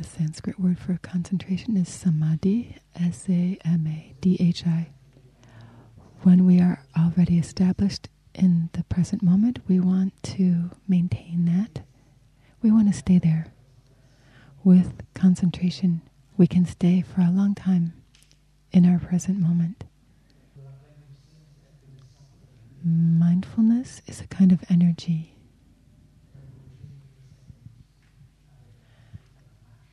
[0.00, 4.88] The Sanskrit word for concentration is samadhi, S A M A D H I.
[6.22, 11.84] When we are already established in the present moment, we want to maintain that.
[12.62, 13.52] We want to stay there.
[14.64, 16.00] With concentration,
[16.38, 17.92] we can stay for a long time
[18.72, 19.84] in our present moment.
[22.82, 25.34] Mindfulness is a kind of energy.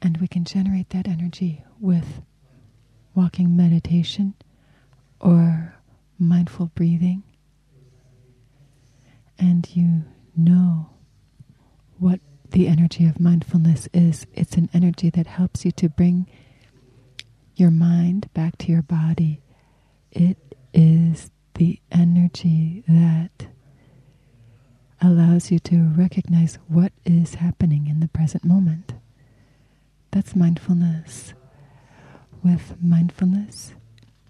[0.01, 2.21] And we can generate that energy with
[3.15, 4.35] walking meditation
[5.19, 5.75] or
[6.19, 7.23] mindful breathing.
[9.39, 10.03] And you
[10.35, 10.89] know
[11.99, 12.19] what
[12.51, 14.25] the energy of mindfulness is.
[14.33, 16.27] It's an energy that helps you to bring
[17.55, 19.41] your mind back to your body.
[20.11, 20.37] It
[20.73, 23.47] is the energy that
[25.01, 28.93] allows you to recognize what is happening in the present moment.
[30.11, 31.33] That's mindfulness.
[32.43, 33.73] With mindfulness,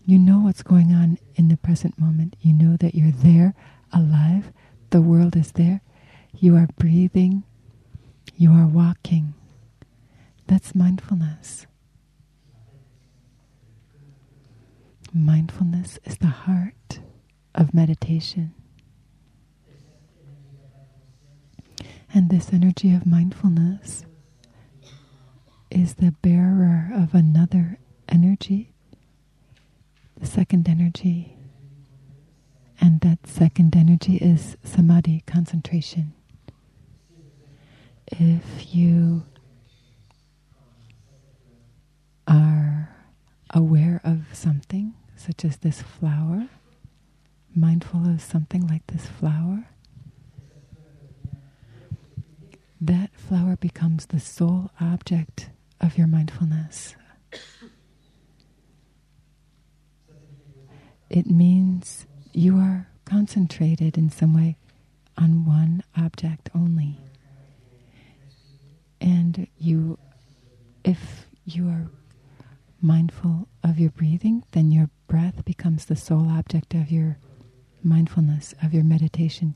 [0.06, 2.36] you know what's going on in the present moment.
[2.42, 3.54] You know that you're there,
[3.94, 4.52] alive,
[4.90, 5.82] the world is there.
[6.40, 7.44] You are breathing,
[8.36, 9.34] you are walking.
[10.48, 11.68] That's mindfulness.
[15.14, 17.00] Mindfulness is the heart
[17.56, 18.54] of meditation.
[22.14, 24.06] And this energy of mindfulness
[25.70, 28.72] is the bearer of another energy,
[30.20, 31.34] the second energy.
[32.80, 36.14] And that second energy is samadhi, concentration.
[38.08, 39.24] If you
[42.28, 42.96] are
[43.50, 46.48] aware of something, such as this flower,
[47.56, 49.66] mindful of something like this flower,
[52.80, 55.50] that flower becomes the sole object
[55.82, 56.96] of your mindfulness.
[61.10, 64.58] It means you are concentrated in some way
[65.18, 66.98] on one object only.
[69.00, 69.98] And you,
[70.84, 71.90] if you are
[72.82, 77.18] mindful of your breathing, then your breath becomes the sole object of your
[77.84, 79.56] mindfulness, of your meditation.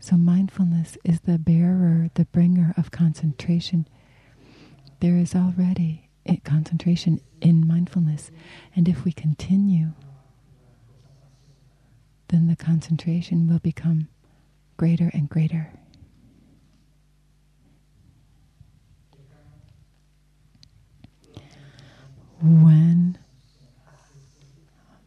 [0.00, 3.86] So, mindfulness is the bearer, the bringer of concentration.
[5.02, 6.08] There is already
[6.44, 8.30] concentration in mindfulness.
[8.76, 9.94] And if we continue,
[12.28, 14.06] then the concentration will become
[14.76, 15.72] greater and greater.
[22.40, 23.18] When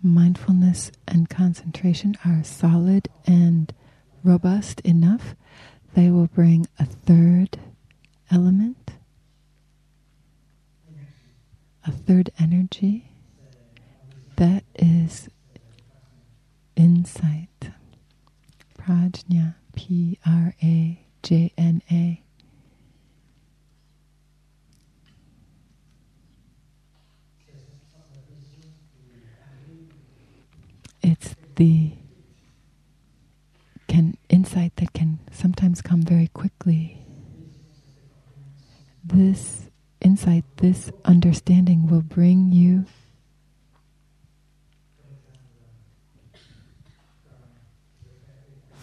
[0.03, 3.73] mindfulness and concentration are solid and
[4.25, 5.35] robust enough,
[5.93, 7.57] they will bring a third
[8.29, 8.94] element,
[11.85, 13.11] a third energy
[14.37, 15.29] that is
[16.75, 17.49] insight.
[18.77, 22.21] Prajna, P R A J N A.
[31.01, 31.91] It's the
[33.87, 37.05] can insight that can sometimes come very quickly.
[39.03, 39.69] This
[40.05, 42.85] insight, this understanding will bring you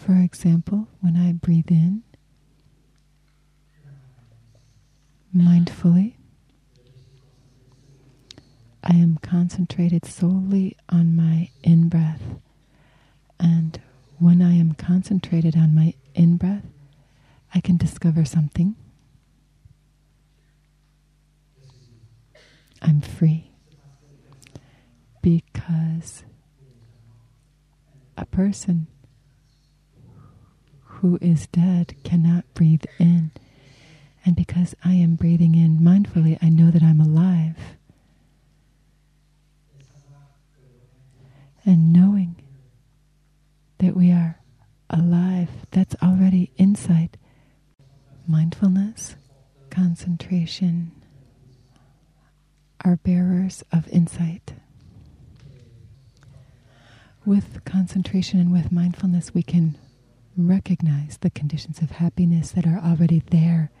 [0.05, 2.03] For example, when I breathe in
[5.33, 6.15] mindfully,
[8.83, 12.21] I am concentrated solely on my in breath.
[13.39, 13.79] And
[14.19, 16.65] when I am concentrated on my in breath,
[17.55, 18.75] I can discover something.
[22.83, 23.51] I'm free
[25.21, 26.25] because
[28.17, 28.87] a person
[30.81, 33.31] who is dead cannot breathe in.
[34.25, 37.57] And because I am breathing in mindfully, I know that I'm alive.
[41.65, 42.35] And knowing
[43.79, 44.39] that we are
[44.89, 47.15] alive, that's already insight.
[48.27, 49.15] Mindfulness,
[49.69, 51.02] concentration
[52.83, 54.53] are bearers of insight.
[57.25, 59.77] With concentration and with mindfulness, we can
[60.35, 63.71] recognize the conditions of happiness that are already there.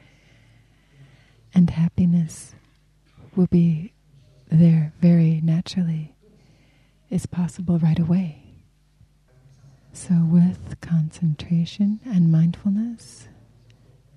[1.53, 2.55] And happiness
[3.35, 3.93] will be
[4.49, 6.15] there very naturally.
[7.09, 8.39] It's possible right away.
[9.91, 13.27] So, with concentration and mindfulness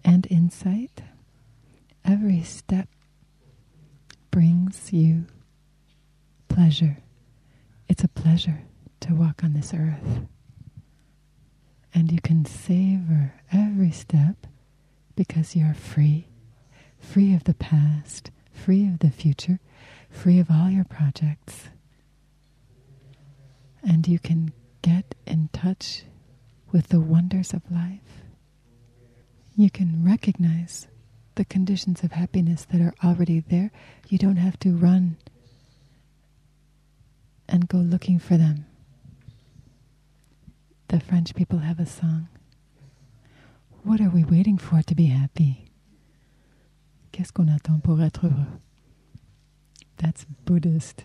[0.05, 1.03] and insight,
[2.05, 2.89] every step
[4.37, 5.24] brings you
[6.49, 6.99] pleasure.
[7.89, 8.64] It's a pleasure
[9.01, 10.26] to walk on this earth.
[11.95, 14.47] And you can savor every step
[15.14, 16.26] because you're free,
[16.99, 19.59] free of the past, free of the future,
[20.11, 21.68] free of all your projects.
[23.82, 26.03] And you can get in touch
[26.72, 28.20] with the wonders of life.
[29.57, 30.89] You can recognize
[31.37, 33.70] the conditions of happiness that are already there.
[34.09, 35.16] You don't have to run
[37.49, 38.66] and go looking for them.
[40.89, 42.28] The French people have a song.
[43.82, 45.70] What are we waiting for to be happy?
[47.12, 48.61] Qu'est-ce qu'on attend pour être heureux?
[49.99, 51.05] That's Buddhist.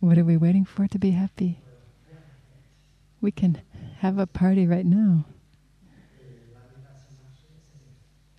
[0.00, 1.60] What are we waiting for to be happy?
[3.20, 3.62] We can
[4.00, 5.24] have a party right now.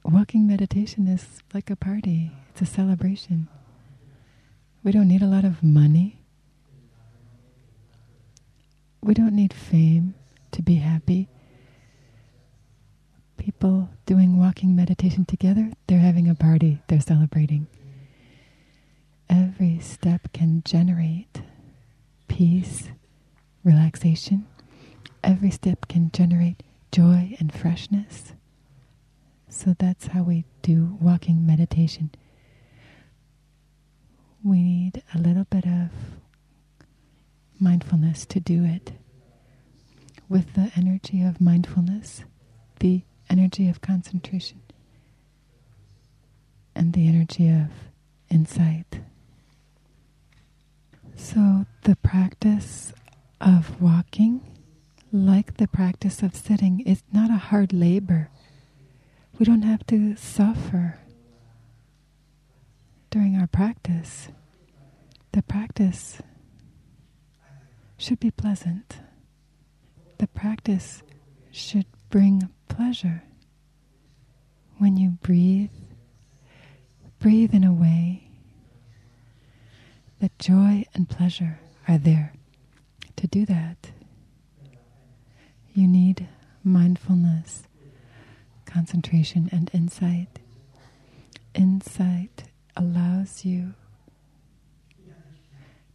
[0.08, 3.48] Walking meditation is like a party, it's a celebration.
[4.84, 6.20] We don't need a lot of money.
[9.02, 10.14] We don't need fame
[10.52, 11.28] to be happy.
[13.38, 17.66] People doing walking meditation together, they're having a party, they're celebrating.
[19.28, 21.42] Every step can generate
[22.28, 22.90] peace,
[23.64, 24.46] relaxation.
[25.24, 28.35] Every step can generate joy and freshness.
[29.56, 32.12] So that's how we do walking meditation.
[34.44, 35.90] We need a little bit of
[37.60, 38.92] mindfulness to do it.
[40.28, 42.26] With the energy of mindfulness,
[42.82, 44.62] the energy of concentration,
[46.76, 47.70] and the energy of
[48.30, 49.00] insight.
[51.16, 52.92] So, the practice
[53.40, 54.42] of walking,
[55.14, 58.30] like the practice of sitting, is not a hard labor.
[59.38, 60.98] We don't have to suffer
[63.10, 64.30] during our practice.
[65.34, 66.22] The practice
[67.98, 69.00] should be pleasant.
[70.20, 71.04] The practice
[71.52, 73.24] should bring pleasure.
[74.78, 75.70] When you breathe,
[77.20, 78.30] breathe in a way
[80.22, 81.60] that joy and pleasure
[81.90, 82.34] are there.
[83.18, 83.92] To do that,
[85.74, 86.28] you need
[86.64, 87.64] mindfulness
[88.76, 90.40] concentration and insight.
[91.54, 92.44] Insight
[92.76, 93.74] allows you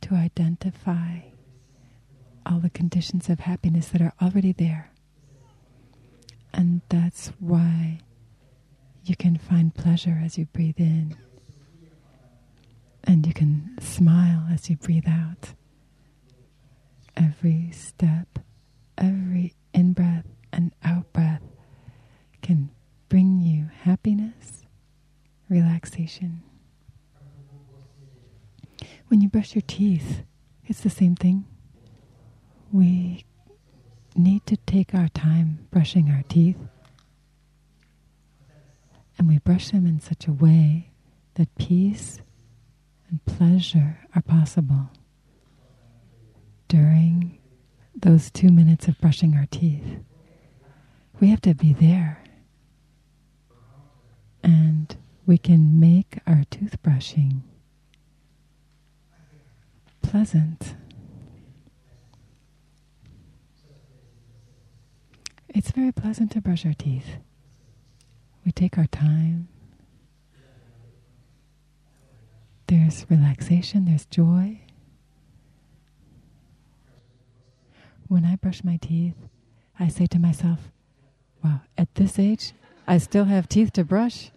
[0.01, 1.19] to identify
[2.47, 4.91] all the conditions of happiness that are already there.
[6.55, 8.01] And that's why
[9.05, 11.19] you can find pleasure as you breathe in.
[13.05, 15.53] And you can smile as you breathe out.
[17.15, 18.39] Every step,
[18.97, 21.43] every in breath and out breath
[22.51, 22.69] can
[23.09, 24.67] bring you happiness,
[25.49, 26.43] relaxation.
[29.07, 30.25] When you brush your teeth,
[30.67, 31.45] it's the same thing.
[32.73, 33.25] We
[34.17, 36.57] need to take our time brushing our teeth,
[39.17, 40.91] and we brush them in such a way
[41.35, 42.21] that peace
[43.09, 44.91] and pleasure are possible
[46.67, 47.39] during
[47.95, 50.01] those two minutes of brushing our teeth.
[51.21, 52.20] We have to be there
[54.43, 57.43] and we can make our toothbrushing
[60.03, 60.75] pleasant.
[65.49, 67.17] It's very pleasant to brush our teeth.
[68.45, 69.49] We take our time.
[72.67, 74.61] There's relaxation, there's joy.
[78.07, 79.15] When I brush my teeth,
[79.79, 80.71] I say to myself,
[81.43, 82.53] wow, at this age,
[82.87, 84.31] I still have teeth to brush.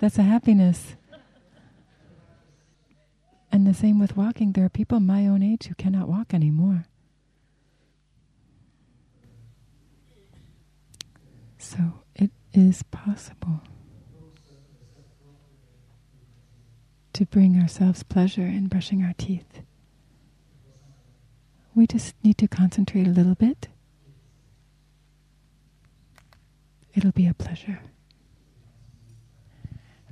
[0.00, 0.94] That's a happiness.
[3.50, 4.52] And the same with walking.
[4.52, 6.86] There are people my own age who cannot walk anymore.
[11.58, 11.78] So
[12.14, 13.60] it is possible
[17.12, 19.60] to bring ourselves pleasure in brushing our teeth.
[21.74, 23.68] We just need to concentrate a little bit
[26.94, 27.80] it'll be a pleasure.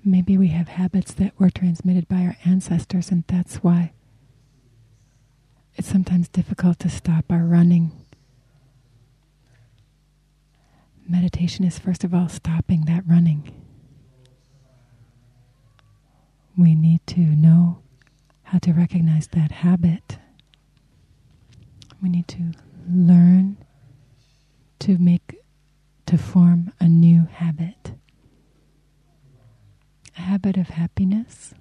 [0.04, 3.92] Maybe we have habits that were transmitted by our ancestors, and that's why
[5.76, 7.92] it's sometimes difficult to stop our running.
[11.08, 13.52] Meditation is, first of all, stopping that running.
[16.56, 17.82] We need to know
[18.44, 20.18] how to recognize that habit.
[22.02, 22.52] We need to
[22.88, 23.56] learn
[24.80, 25.36] to make
[26.10, 27.92] to form a new habit.
[30.18, 31.54] A habit of happiness,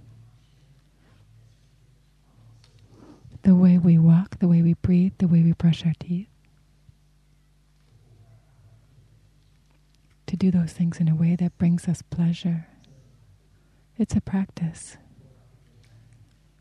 [3.44, 6.30] the way we walk, the way we breathe, the way we brush our teeth.
[10.26, 12.66] To do those things in a way that brings us pleasure.
[14.00, 14.98] It's a practice.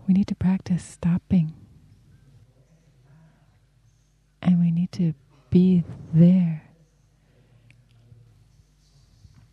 [0.07, 1.55] We need to practice stopping.
[4.43, 5.15] And we need to
[5.49, 6.68] be there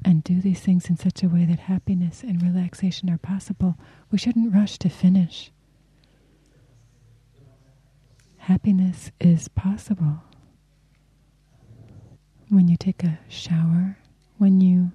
[0.05, 3.75] and do these things in such a way that happiness and relaxation are possible.
[4.11, 5.51] We shouldn't rush to finish.
[8.37, 10.21] Happiness is possible.
[12.49, 13.97] When you take a shower,
[14.37, 14.91] when you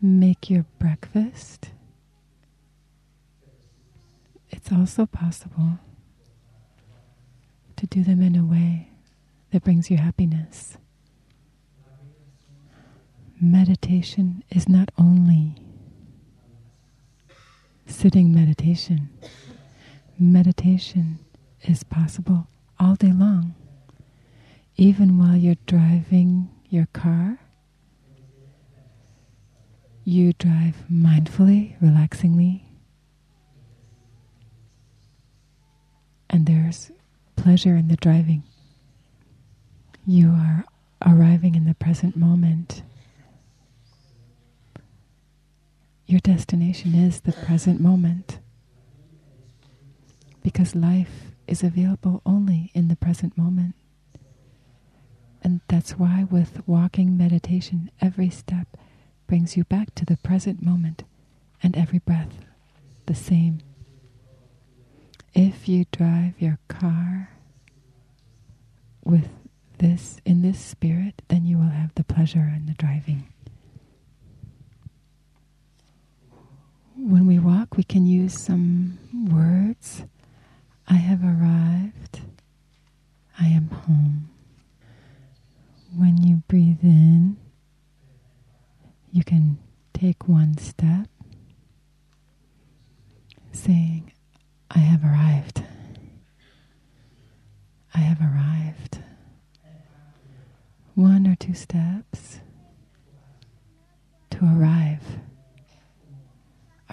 [0.00, 1.70] make your breakfast,
[4.50, 5.80] it's also possible
[7.74, 8.90] to do them in a way
[9.56, 10.76] that brings you happiness.
[13.40, 15.54] Meditation is not only
[17.86, 19.08] sitting meditation,
[20.18, 21.18] meditation
[21.62, 22.48] is possible
[22.78, 23.54] all day long.
[24.76, 27.38] Even while you're driving your car,
[30.04, 32.62] you drive mindfully, relaxingly,
[36.28, 36.90] and there's
[37.36, 38.42] pleasure in the driving.
[40.08, 40.64] You are
[41.04, 42.84] arriving in the present moment.
[46.06, 48.38] Your destination is the present moment.
[50.44, 53.74] Because life is available only in the present moment.
[55.42, 58.76] And that's why, with walking meditation, every step
[59.26, 61.02] brings you back to the present moment
[61.62, 62.44] and every breath
[63.06, 63.60] the same.
[65.34, 67.30] If you drive your car
[69.04, 69.28] with
[69.78, 73.28] this in this spirit, then you will have the pleasure in the driving.
[76.96, 78.98] When we walk, we can use some
[79.32, 80.04] words.
[80.88, 82.20] I have arrived.
[83.38, 84.30] I am home.
[85.94, 87.36] When you breathe in,
[89.12, 89.58] you can
[89.94, 91.08] take one step,
[93.52, 94.12] saying,
[94.70, 95.62] I have arrived.
[97.94, 98.98] I have arrived.
[100.96, 102.40] One or two steps
[104.30, 105.04] to arrive.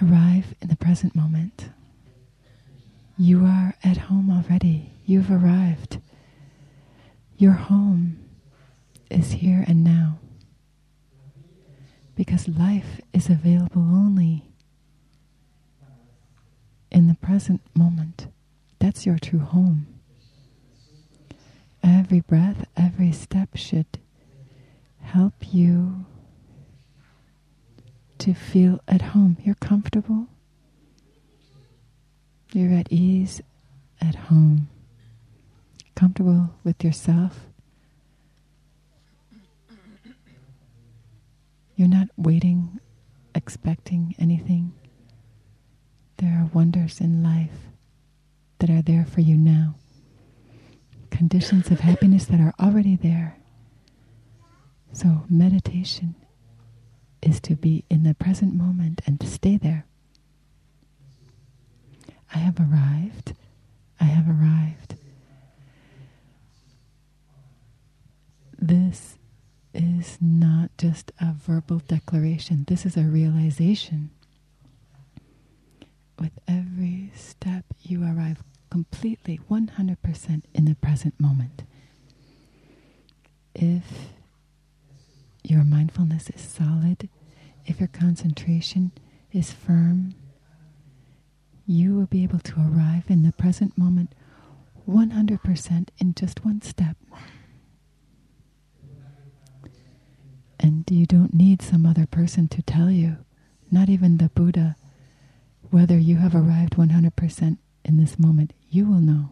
[0.02, 1.70] Arrive in the present moment.
[3.16, 4.92] You are at home already.
[5.06, 6.02] You've arrived.
[7.38, 8.18] Your home
[9.10, 10.18] is here and now.
[12.14, 14.44] Because life is available only
[16.90, 18.26] in the present moment.
[18.80, 19.93] That's your true home.
[21.86, 23.98] Every breath, every step should
[25.02, 26.06] help you
[28.16, 29.36] to feel at home.
[29.44, 30.28] You're comfortable.
[32.54, 33.42] You're at ease
[34.00, 34.70] at home.
[35.94, 37.48] Comfortable with yourself.
[41.76, 42.80] You're not waiting,
[43.34, 44.72] expecting anything.
[46.16, 47.68] There are wonders in life
[48.60, 49.74] that are there for you now.
[51.14, 53.38] Conditions of happiness that are already there.
[54.92, 56.16] So, meditation
[57.22, 59.86] is to be in the present moment and to stay there.
[62.34, 63.34] I have arrived.
[64.00, 64.96] I have arrived.
[68.58, 69.16] This
[69.72, 74.10] is not just a verbal declaration, this is a realization.
[76.18, 78.42] With every step, you arrive
[78.74, 81.62] completely 100% in the present moment.
[83.54, 83.84] If
[85.44, 87.08] your mindfulness is solid,
[87.66, 88.90] if your concentration
[89.30, 90.14] is firm,
[91.68, 94.12] you will be able to arrive in the present moment
[94.88, 96.96] 100% in just one step.
[100.58, 103.18] And you don't need some other person to tell you,
[103.70, 104.74] not even the Buddha,
[105.70, 108.52] whether you have arrived 100% in this moment.
[108.68, 109.30] You will know.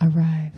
[0.00, 0.52] Arrive.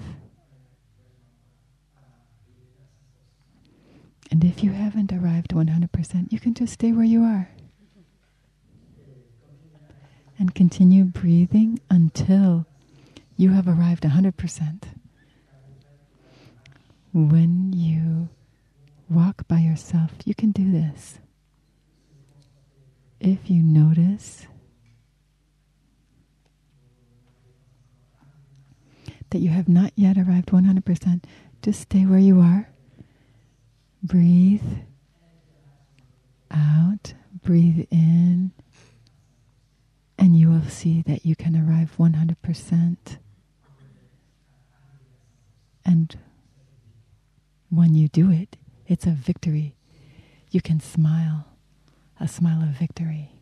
[4.30, 7.51] And if you haven't arrived 100%, you can just stay where you are.
[10.38, 12.66] And continue breathing until
[13.36, 14.84] you have arrived 100%.
[17.12, 18.28] When you
[19.09, 21.18] walk by yourself, you can do this.
[23.20, 24.46] If you notice
[29.30, 31.22] that you have not yet arrived 100%,
[31.62, 32.70] just stay where you are
[34.02, 34.62] Breathe
[36.50, 37.12] out
[37.42, 38.52] breathe in,
[40.18, 42.96] and you will see that you can arrive 100%.
[45.84, 46.18] And
[47.68, 48.56] when you do it,
[48.86, 49.74] it's a victory.
[50.50, 51.46] You can smile,
[52.20, 53.32] a smile of victory.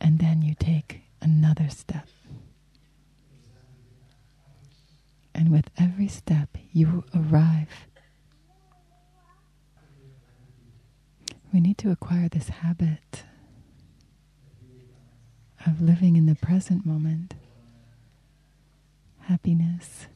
[0.00, 2.08] And then you take another step.
[5.34, 7.68] And with every step, you arrive.
[11.52, 13.22] We need to acquire this habit
[15.64, 17.34] of living in the present moment.
[19.22, 20.06] Happiness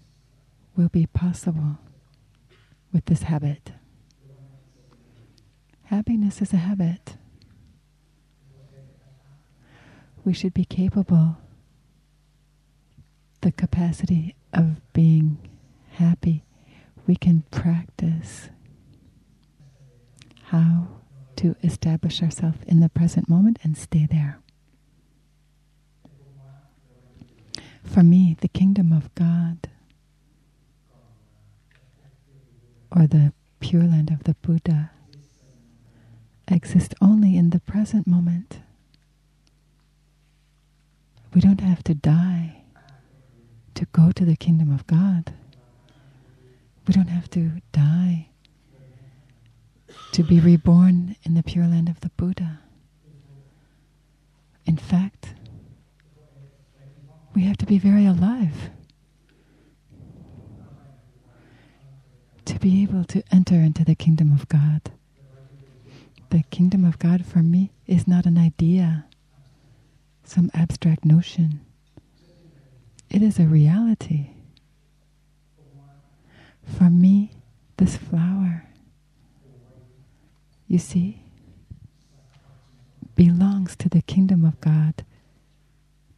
[0.76, 1.78] will be possible
[2.92, 3.72] with this habit.
[5.90, 7.16] Happiness is a habit.
[10.24, 11.38] We should be capable
[13.40, 15.38] the capacity of being
[15.94, 16.44] happy.
[17.08, 18.50] We can practice
[20.44, 20.86] how
[21.34, 24.38] to establish ourselves in the present moment and stay there.
[27.82, 29.68] For me, the kingdom of God
[32.92, 34.92] or the Pure Land of the Buddha
[36.50, 38.60] exist only in the present moment.
[41.34, 42.62] We don't have to die
[43.74, 45.32] to go to the kingdom of God.
[46.86, 48.28] We don't have to die
[50.12, 52.60] to be reborn in the Pure Land of the Buddha.
[54.66, 55.34] In fact,
[57.34, 58.70] we have to be very alive
[62.44, 64.90] to be able to enter into the kingdom of God.
[66.30, 69.06] The kingdom of God for me is not an idea,
[70.22, 71.60] some abstract notion.
[73.10, 74.30] It is a reality.
[76.64, 77.32] For me,
[77.78, 78.64] this flower,
[80.68, 81.24] you see,
[83.16, 85.04] belongs to the kingdom of God.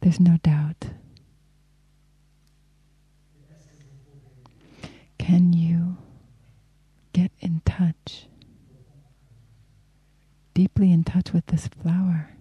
[0.01, 0.85] There's no doubt.
[5.17, 5.97] Can you
[7.13, 8.27] get in touch,
[10.53, 12.31] deeply in touch with this flower?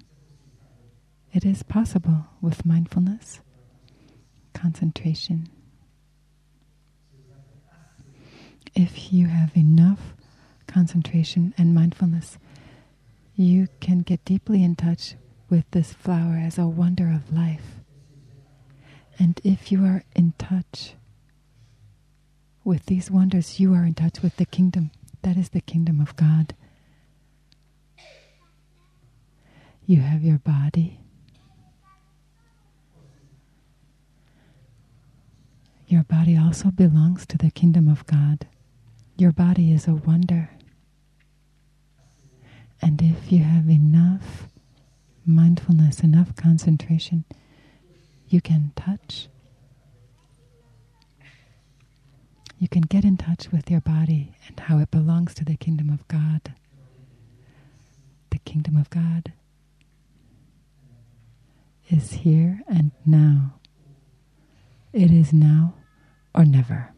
[1.33, 3.41] It is possible with mindfulness,
[4.53, 5.49] concentration.
[8.75, 10.15] If you have enough
[10.67, 12.39] concentration and mindfulness,
[13.35, 15.15] you can get deeply in touch
[15.49, 17.81] with this flower as a wonder of life.
[19.19, 20.95] And if you are in touch
[22.65, 24.91] with these wonders, you are in touch with the kingdom.
[25.23, 26.55] That is the kingdom of God.
[29.93, 31.01] You have your body.
[35.87, 38.47] Your body also belongs to the kingdom of God.
[39.19, 40.49] Your body is a wonder.
[42.81, 44.49] And if you have enough
[45.27, 47.27] mindfulness, enough concentration,
[48.29, 49.29] you can touch
[52.59, 55.91] you can get in touch with your body and how it belongs to the kingdom
[55.91, 56.55] of God.
[58.31, 59.35] The kingdom of God
[61.93, 63.55] is here and now.
[64.93, 65.75] It is now
[66.35, 66.93] or never.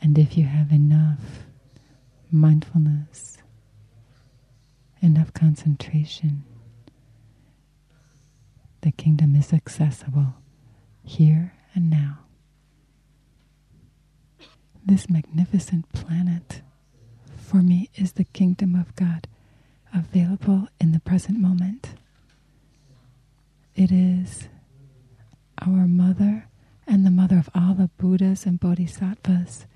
[0.00, 1.46] And if you have enough
[2.30, 3.38] mindfulness,
[5.00, 6.44] enough concentration,
[8.82, 10.34] the kingdom is accessible
[11.02, 12.18] here and now
[14.84, 16.62] this magnificent planet
[17.36, 19.26] for me is the kingdom of God
[19.94, 21.90] available in the present moment.
[23.74, 24.48] It is
[25.62, 26.48] our mother
[26.86, 29.66] and the mother of all the Buddhas and Bodhisattvas.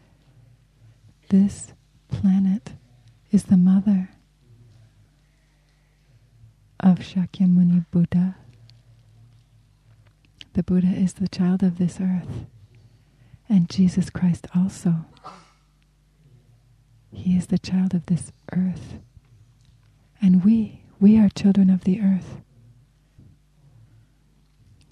[1.28, 1.72] This
[2.08, 2.72] planet
[3.30, 4.10] is the mother
[6.80, 8.36] of Shakyamuni Buddha.
[10.54, 12.46] The Buddha is the child of this earth
[13.48, 15.06] and Jesus Christ also.
[17.12, 18.98] He is the child of this earth.
[20.20, 22.40] And we, we are children of the earth.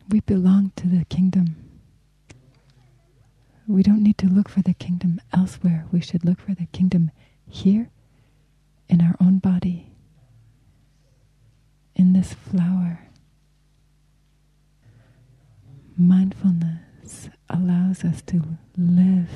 [0.09, 1.57] We belong to the kingdom.
[3.67, 5.87] We don't need to look for the kingdom elsewhere.
[5.91, 7.11] We should look for the kingdom
[7.49, 7.91] here
[8.89, 9.91] in our own body,
[11.97, 13.09] in this flower.
[15.99, 18.43] Mindfulness allows us to
[18.77, 19.29] live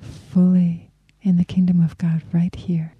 [0.00, 0.90] fully
[1.22, 2.95] in the kingdom of God right here.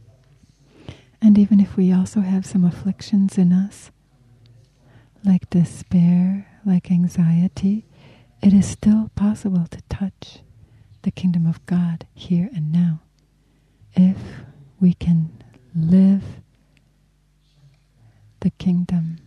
[1.20, 3.90] And even if we also have some afflictions in us,
[5.24, 7.86] like despair, like anxiety,
[8.42, 10.40] it is still possible to touch
[11.02, 13.00] the kingdom of God here and now
[13.94, 14.18] if
[14.80, 15.42] we can
[15.74, 16.22] live
[18.40, 19.18] the kingdom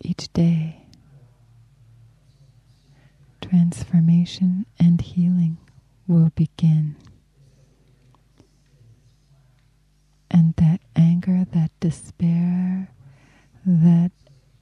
[0.00, 0.86] each day.
[3.40, 5.58] Transformation and healing
[6.06, 6.96] will begin.
[10.30, 12.90] And that anger, that despair,
[13.64, 14.10] that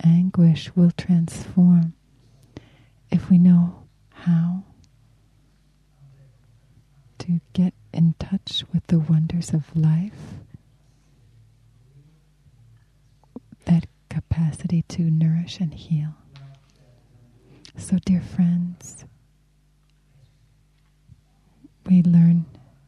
[0.04, 1.94] anguish will transform
[3.10, 4.64] if we know how
[7.18, 10.34] to get in touch with the wonders of life,
[13.64, 16.14] that capacity to nourish and heal.
[17.76, 19.04] So, dear friends,
[21.88, 22.46] we learn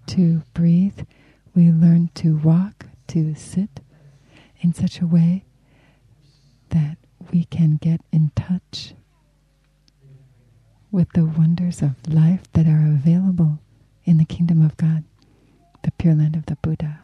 [0.09, 1.01] to breathe,
[1.55, 3.81] we learn to walk, to sit
[4.61, 5.45] in such a way
[6.71, 6.97] that
[7.33, 8.95] we can get in touch
[10.91, 13.59] with the wonders of life that are available
[14.05, 15.05] in the kingdom of God,
[15.83, 17.01] the Pure Land of the Buddha.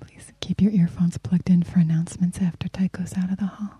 [0.00, 3.79] Please keep your earphones plugged in for announcements after Thay goes out of the hall.